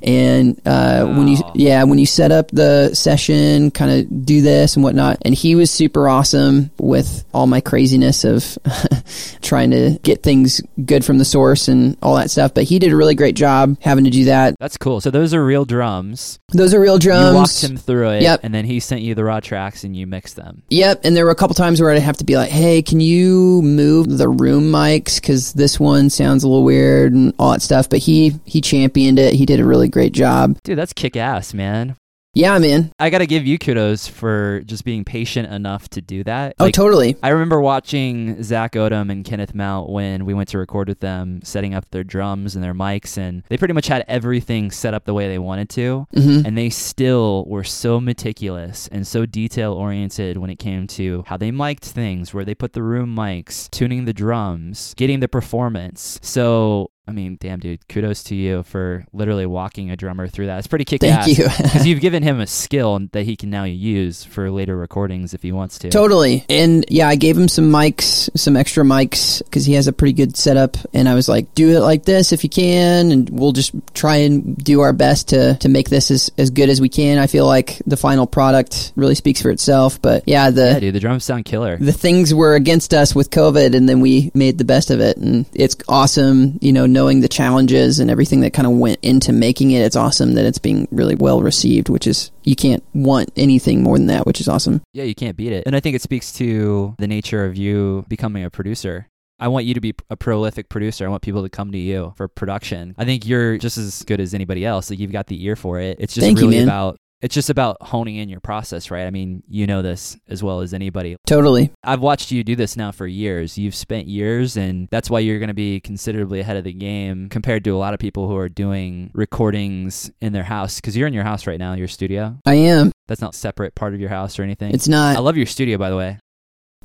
[0.02, 1.18] and, uh, wow.
[1.18, 5.18] when you, yeah, when you set up the session, kind of do this and whatnot.
[5.22, 8.58] And he was super awesome with all my craziness of
[9.42, 12.54] trying to get things good from the source and all that stuff.
[12.54, 14.56] But he did a really great job having to do that.
[14.60, 15.00] That's cool.
[15.00, 16.38] So those are real drums.
[16.52, 17.28] Those are real drums.
[17.28, 18.22] You walked him through it.
[18.22, 18.40] Yep.
[18.42, 20.62] And then he sent you the raw tracks and you mixed them.
[20.70, 21.00] Yep.
[21.04, 23.62] And there were a couple times where I'd have to be like, hey, can you
[23.62, 25.22] move the room mics?
[25.22, 27.88] Cause this one sounds a little weird and all that stuff.
[27.88, 29.34] But he, he championed it.
[29.34, 30.58] He did a really great job.
[30.62, 31.96] Dude, that's kick ass, man.
[32.34, 32.92] Yeah, man.
[32.98, 36.56] I got to give you kudos for just being patient enough to do that.
[36.58, 37.16] Oh, like, totally.
[37.22, 41.40] I remember watching Zach Odom and Kenneth Mount when we went to record with them,
[41.44, 45.04] setting up their drums and their mics, and they pretty much had everything set up
[45.04, 46.06] the way they wanted to.
[46.14, 46.46] Mm-hmm.
[46.46, 51.36] And they still were so meticulous and so detail oriented when it came to how
[51.36, 56.18] they mic'd things, where they put the room mics, tuning the drums, getting the performance.
[56.20, 60.58] So I mean, damn, dude, kudos to you for literally walking a drummer through that.
[60.58, 61.26] It's pretty kick ass.
[61.26, 61.44] Thank you.
[61.44, 65.42] Because you've given him a skill that he can now use for later recordings if
[65.42, 65.90] he wants to.
[65.90, 66.46] Totally.
[66.48, 70.14] And yeah, I gave him some mics, some extra mics, because he has a pretty
[70.14, 70.78] good setup.
[70.94, 73.12] And I was like, do it like this if you can.
[73.12, 76.70] And we'll just try and do our best to, to make this as, as good
[76.70, 77.18] as we can.
[77.18, 80.00] I feel like the final product really speaks for itself.
[80.00, 81.76] But yeah, the, yeah, dude, the drums sound killer.
[81.76, 85.18] The things were against us with COVID, and then we made the best of it.
[85.18, 89.32] And it's awesome, you know, knowing the challenges and everything that kind of went into
[89.32, 93.30] making it, it's awesome that it's being really well received, which is, you can't want
[93.36, 94.80] anything more than that, which is awesome.
[94.94, 95.64] Yeah, you can't beat it.
[95.66, 99.08] And I think it speaks to the nature of you becoming a producer.
[99.38, 101.04] I want you to be a prolific producer.
[101.04, 102.94] I want people to come to you for production.
[102.96, 104.88] I think you're just as good as anybody else.
[104.88, 105.98] Like you've got the ear for it.
[105.98, 109.06] It's just Thank really you, about it's just about honing in your process, right?
[109.06, 111.16] I mean, you know this as well as anybody.
[111.26, 111.70] Totally.
[111.82, 113.56] I've watched you do this now for years.
[113.56, 117.28] You've spent years, and that's why you're going to be considerably ahead of the game
[117.30, 120.76] compared to a lot of people who are doing recordings in their house.
[120.76, 122.36] Because you're in your house right now, your studio.
[122.44, 122.92] I am.
[123.08, 124.74] That's not separate part of your house or anything.
[124.74, 125.16] It's not.
[125.16, 126.18] I love your studio, by the way.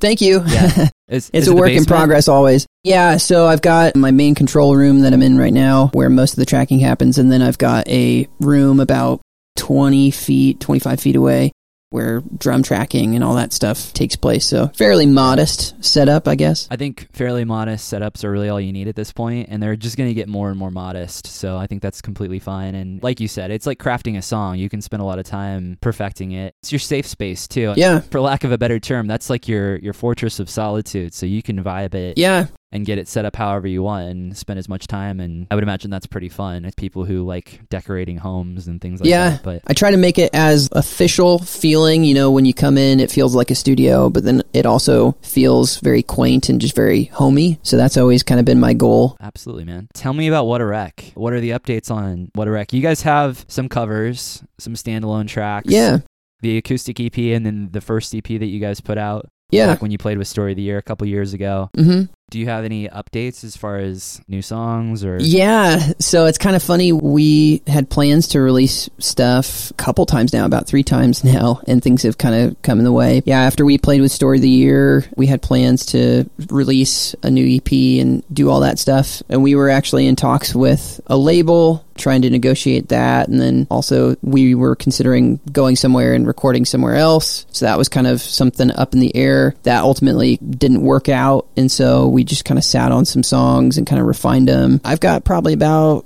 [0.00, 0.42] Thank you.
[0.46, 0.88] Yeah.
[1.10, 2.68] Is, it's is a it work in progress always.
[2.84, 6.34] Yeah, so I've got my main control room that I'm in right now where most
[6.34, 9.20] of the tracking happens, and then I've got a room about
[9.60, 11.52] 20 feet, 25 feet away
[11.90, 14.46] where drum tracking and all that stuff takes place.
[14.46, 16.66] So fairly modest setup, I guess.
[16.70, 19.76] I think fairly modest setups are really all you need at this point, and they're
[19.76, 21.26] just going to get more and more modest.
[21.26, 22.74] So I think that's completely fine.
[22.74, 24.56] And like you said, it's like crafting a song.
[24.56, 26.54] You can spend a lot of time perfecting it.
[26.62, 27.74] It's your safe space too.
[27.76, 28.00] Yeah.
[28.00, 31.12] For lack of a better term, that's like your your fortress of solitude.
[31.12, 32.18] So you can vibe it.
[32.18, 35.46] Yeah, and get it set up however you want and spend as much time and
[35.50, 36.64] I would imagine that's pretty fun.
[36.64, 39.42] It's people who like decorating homes and things like yeah, that.
[39.42, 43.00] But I try to make it as official feeling, you know, when you come in
[43.00, 47.04] it feels like a studio, but then it also feels very quaint and just very
[47.04, 47.58] homey.
[47.62, 49.16] So that's always kind of been my goal.
[49.20, 49.88] Absolutely, man.
[49.94, 51.12] Tell me about What a Wreck.
[51.14, 52.72] What are the updates on What a Wreck?
[52.72, 55.68] You guys have some covers, some standalone tracks.
[55.68, 55.98] Yeah.
[56.42, 59.28] The acoustic EP and then the first EP that you guys put out.
[59.50, 59.66] Yeah.
[59.66, 61.70] Like when you played with Story of the Year a couple years ago.
[61.76, 62.08] Mm Mhm.
[62.30, 66.54] Do you have any updates as far as new songs or Yeah, so it's kind
[66.54, 66.92] of funny.
[66.92, 71.82] We had plans to release stuff a couple times now, about three times now, and
[71.82, 73.22] things have kind of come in the way.
[73.26, 77.30] Yeah, after we played with Story of the Year, we had plans to release a
[77.30, 79.24] new EP and do all that stuff.
[79.28, 83.66] And we were actually in talks with a label trying to negotiate that and then
[83.70, 88.20] also we were considering going somewhere and recording somewhere else so that was kind of
[88.20, 92.58] something up in the air that ultimately didn't work out and so we just kind
[92.58, 96.04] of sat on some songs and kind of refined them i've got probably about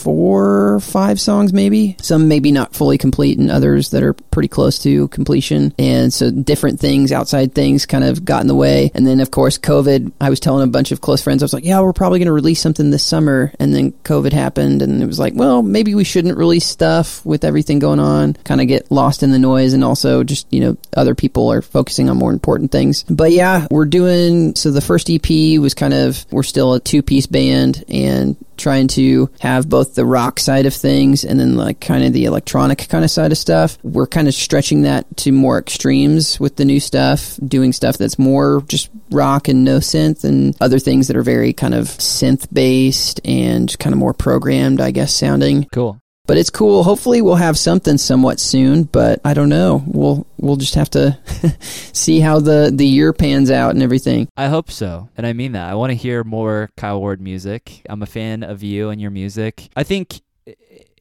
[0.00, 1.96] four five songs maybe?
[2.00, 5.74] Some maybe not fully complete and others that are pretty close to completion.
[5.78, 8.90] And so different things outside things kind of got in the way.
[8.94, 11.52] And then of course covid i was telling a bunch of close friends i was
[11.52, 13.52] like yeah we're probably going to release something this summer.
[13.58, 17.44] And then covid happened and it was like well maybe we shouldn't release stuff with
[17.44, 18.34] everything going on.
[18.44, 21.62] Kind of get lost in the noise and also just you know other people are
[21.62, 23.04] focusing on more important things.
[23.04, 25.28] But yeah we're doing so the first ep
[25.60, 30.04] was kind of we're still a two piece band and trying to have both the
[30.04, 33.38] rock side of things and then like kind of the electronic kind of side of
[33.38, 33.78] stuff.
[33.82, 38.18] We're kind of stretching that to more extremes with the new stuff, doing stuff that's
[38.18, 42.46] more just rock and no synth and other things that are very kind of synth
[42.52, 45.66] based and kind of more programmed, I guess, sounding.
[45.72, 46.00] Cool.
[46.26, 46.84] But it's cool.
[46.84, 49.82] Hopefully we'll have something somewhat soon, but I don't know.
[49.86, 51.18] We'll we'll just have to
[51.60, 54.28] see how the the year pans out and everything.
[54.36, 55.08] I hope so.
[55.16, 55.68] And I mean that.
[55.68, 57.82] I want to hear more Kyle Ward music.
[57.88, 59.70] I'm a fan of you and your music.
[59.74, 60.20] I think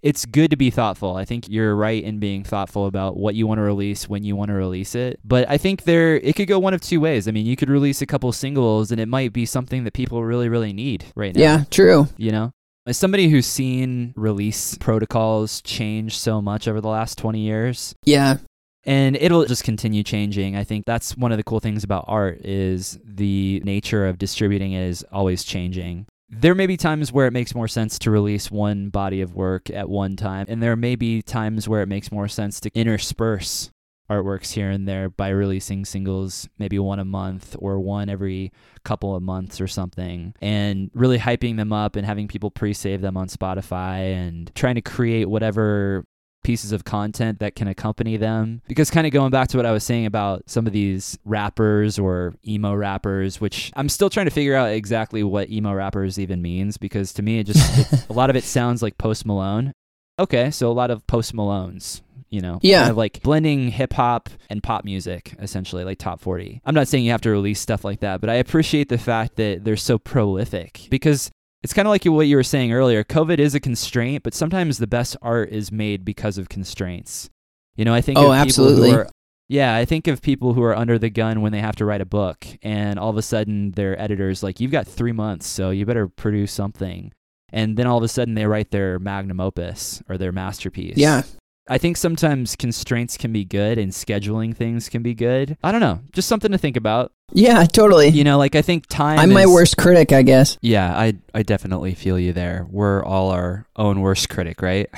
[0.02, 1.16] it's good to be thoughtful.
[1.16, 4.36] I think you're right in being thoughtful about what you want to release when you
[4.36, 5.20] want to release it.
[5.24, 7.28] But I think there it could go one of two ways.
[7.28, 10.24] I mean, you could release a couple singles and it might be something that people
[10.24, 11.42] really really need right now.
[11.42, 12.08] Yeah, true.
[12.18, 12.54] You know?
[12.90, 18.38] As somebody who's seen release protocols change so much over the last 20 years, Yeah.
[18.84, 20.56] and it'll just continue changing.
[20.56, 24.72] I think that's one of the cool things about art is the nature of distributing
[24.72, 26.08] it is always changing.
[26.32, 29.70] There may be times where it makes more sense to release one body of work
[29.70, 33.70] at one time, and there may be times where it makes more sense to intersperse
[34.10, 38.52] artworks here and there by releasing singles maybe one a month or one every
[38.84, 43.16] couple of months or something and really hyping them up and having people pre-save them
[43.16, 46.06] on Spotify and trying to create whatever
[46.44, 48.62] pieces of content that can accompany them.
[48.68, 52.00] Because kind of going back to what I was saying about some of these rappers
[52.00, 56.42] or emo rappers which I'm still trying to figure out exactly what emo rappers even
[56.42, 59.74] means because to me it just it, a lot of it sounds like Post Malone.
[60.18, 62.80] Okay so a lot of Post Malones you know Yeah.
[62.82, 66.88] kind of like blending hip hop and pop music essentially like top 40 i'm not
[66.88, 69.76] saying you have to release stuff like that but i appreciate the fact that they're
[69.78, 71.32] so prolific because
[71.64, 74.78] it's kind of like what you were saying earlier covid is a constraint but sometimes
[74.78, 77.30] the best art is made because of constraints
[77.76, 78.92] you know i think Oh, absolutely.
[78.92, 79.10] who are
[79.52, 82.02] yeah, I think of people who are under the gun when they have to write
[82.02, 85.72] a book, and all of a sudden their editor's like, "You've got three months, so
[85.72, 87.12] you better produce something."
[87.52, 90.98] And then all of a sudden they write their magnum opus or their masterpiece.
[90.98, 91.24] Yeah.
[91.70, 95.58] I think sometimes constraints can be good and scheduling things can be good.
[95.64, 97.12] I don't know, just something to think about.
[97.32, 98.08] Yeah, totally.
[98.08, 99.20] You know, like I think time.
[99.20, 100.58] I'm my worst critic, I guess.
[100.62, 102.66] Yeah, I I definitely feel you there.
[102.70, 104.90] We're all our own worst critic, right?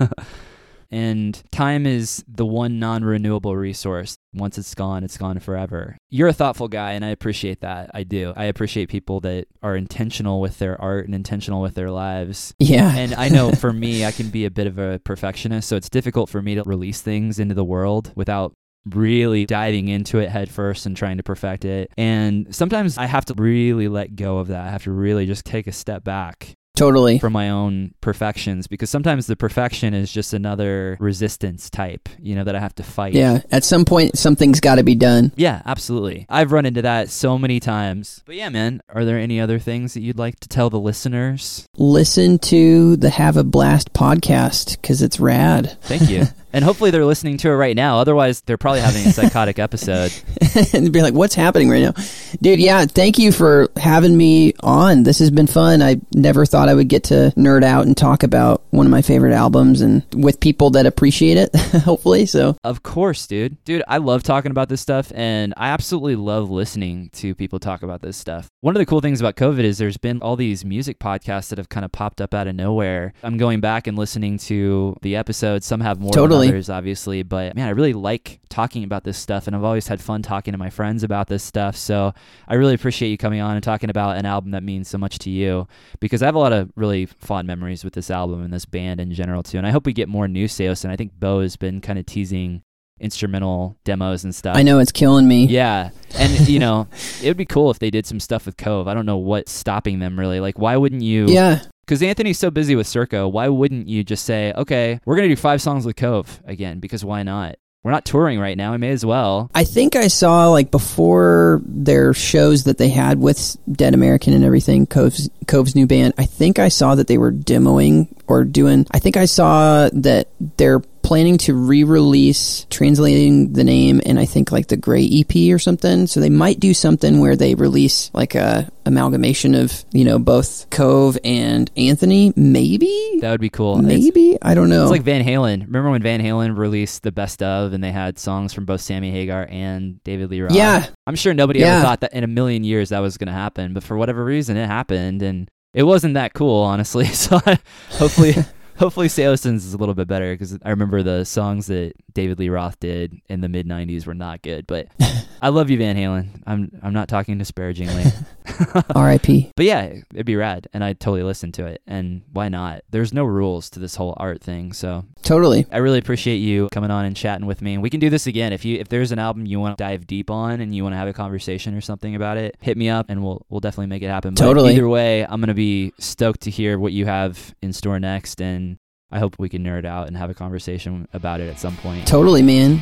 [0.90, 4.16] and time is the one non-renewable resource.
[4.34, 5.96] Once it's gone, it's gone forever.
[6.10, 7.90] You're a thoughtful guy and I appreciate that.
[7.94, 8.32] I do.
[8.36, 12.54] I appreciate people that are intentional with their art and intentional with their lives.
[12.58, 12.94] Yeah.
[12.94, 15.88] And I know for me, I can be a bit of a perfectionist, so it's
[15.88, 18.52] difficult for me to release things into the world without
[18.94, 21.90] really diving into it head first and trying to perfect it.
[21.96, 24.66] And sometimes I have to really let go of that.
[24.66, 27.18] I have to really just take a step back totally.
[27.18, 32.44] from my own perfections because sometimes the perfection is just another resistance type, you know,
[32.44, 33.14] that I have to fight.
[33.14, 33.40] Yeah.
[33.50, 35.32] At some point, something's got to be done.
[35.36, 36.26] Yeah, absolutely.
[36.28, 38.22] I've run into that so many times.
[38.26, 41.66] But yeah, man, are there any other things that you'd like to tell the listeners?
[41.76, 45.76] Listen to the Have a Blast podcast because it's rad.
[45.82, 46.24] Thank you.
[46.56, 47.98] and hopefully they're listening to it right now.
[47.98, 50.10] Otherwise, they're probably having a psychotic episode.
[50.72, 51.92] and be like, what's happening right now?
[52.40, 55.02] Dude, yeah, thank you for having me on.
[55.02, 55.82] This has been fun.
[55.82, 59.02] I never thought I would get to nerd out and talk about one of my
[59.02, 61.54] favorite albums and with people that appreciate it,
[61.84, 62.24] hopefully.
[62.24, 63.62] So, Of course, dude.
[63.64, 67.82] Dude, I love talking about this stuff and I absolutely love listening to people talk
[67.82, 68.48] about this stuff.
[68.62, 71.58] One of the cool things about COVID is there's been all these music podcasts that
[71.58, 73.12] have kind of popped up out of nowhere.
[73.22, 75.66] I'm going back and listening to the episodes.
[75.66, 76.45] Some have more Totally.
[76.48, 80.00] Others, obviously, but man, I really like talking about this stuff and I've always had
[80.00, 81.76] fun talking to my friends about this stuff.
[81.76, 82.12] So
[82.48, 85.18] I really appreciate you coming on and talking about an album that means so much
[85.20, 85.66] to you
[86.00, 89.00] because I have a lot of really fond memories with this album and this band
[89.00, 89.58] in general too.
[89.58, 90.84] And I hope we get more new Seos.
[90.84, 92.62] And I think Beau has been kind of teasing
[92.98, 94.56] instrumental demos and stuff.
[94.56, 95.46] I know it's killing me.
[95.46, 95.90] Yeah.
[96.14, 96.88] And, you know,
[97.22, 98.88] it would be cool if they did some stuff with Cove.
[98.88, 100.40] I don't know what's stopping them really.
[100.40, 101.26] Like, why wouldn't you?
[101.26, 101.62] Yeah.
[101.86, 105.34] Because Anthony's so busy with Circa, why wouldn't you just say, okay, we're going to
[105.34, 106.80] do five songs with Cove again?
[106.80, 107.56] Because why not?
[107.84, 108.72] We're not touring right now.
[108.72, 109.48] I may as well.
[109.54, 114.42] I think I saw like before their shows that they had with Dead American and
[114.42, 116.14] everything, Cove's, Cove's new band.
[116.18, 118.88] I think I saw that they were demoing or doing.
[118.90, 120.26] I think I saw that
[120.56, 125.58] they're planning to re-release translating the name and I think like the Gray EP or
[125.60, 126.06] something.
[126.08, 130.68] So they might do something where they release like a amalgamation of you know both
[130.70, 132.32] Cove and Anthony.
[132.34, 133.78] Maybe, That would be cool.
[133.84, 134.82] It's- maybe I don't know.
[134.82, 135.60] It's like Van Halen.
[135.66, 139.10] Remember when Van Halen released the best of and they had songs from both Sammy
[139.12, 140.52] Hagar and David Lee Roth?
[140.52, 141.76] yeah, I'm sure nobody Yeah.
[141.76, 144.24] ever thought that in a million years that was going to happen, but for whatever
[144.24, 147.04] reason it happened and it wasn't that cool, honestly.
[147.14, 147.58] So I,
[147.90, 148.34] hopefully
[148.78, 152.48] hopefully Saosin's is a little bit better cuz I remember the songs that David Lee
[152.48, 154.88] Roth did in the mid 90s were not good, but
[155.42, 156.42] I love you Van Halen.
[156.46, 158.04] I'm I'm not talking disparagingly.
[158.94, 159.52] R.I.P.
[159.56, 161.82] But yeah, it'd be rad, and I'd totally listen to it.
[161.86, 162.82] And why not?
[162.90, 165.66] There's no rules to this whole art thing, so Totally.
[165.72, 167.74] I really appreciate you coming on and chatting with me.
[167.74, 169.82] And we can do this again if you if there's an album you want to
[169.84, 172.56] dive deep on and you want to have a conversation or something about it.
[172.60, 174.34] Hit me up, and we'll we'll definitely make it happen.
[174.34, 174.74] But Totally.
[174.74, 178.78] either way, I'm gonna be stoked to hear what you have in store next, and
[179.10, 182.06] I hope we can nerd out and have a conversation about it at some point.
[182.06, 182.80] Totally, man.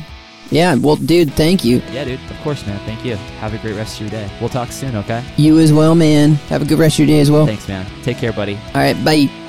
[0.51, 1.81] Yeah, well, dude, thank you.
[1.91, 2.19] Yeah, dude.
[2.29, 2.79] Of course, man.
[2.85, 3.15] Thank you.
[3.15, 4.29] Have a great rest of your day.
[4.39, 5.23] We'll talk soon, okay?
[5.37, 6.35] You as well, man.
[6.49, 7.45] Have a good rest of your day as well.
[7.45, 7.85] Thanks, man.
[8.03, 8.55] Take care, buddy.
[8.55, 9.44] All right, bye.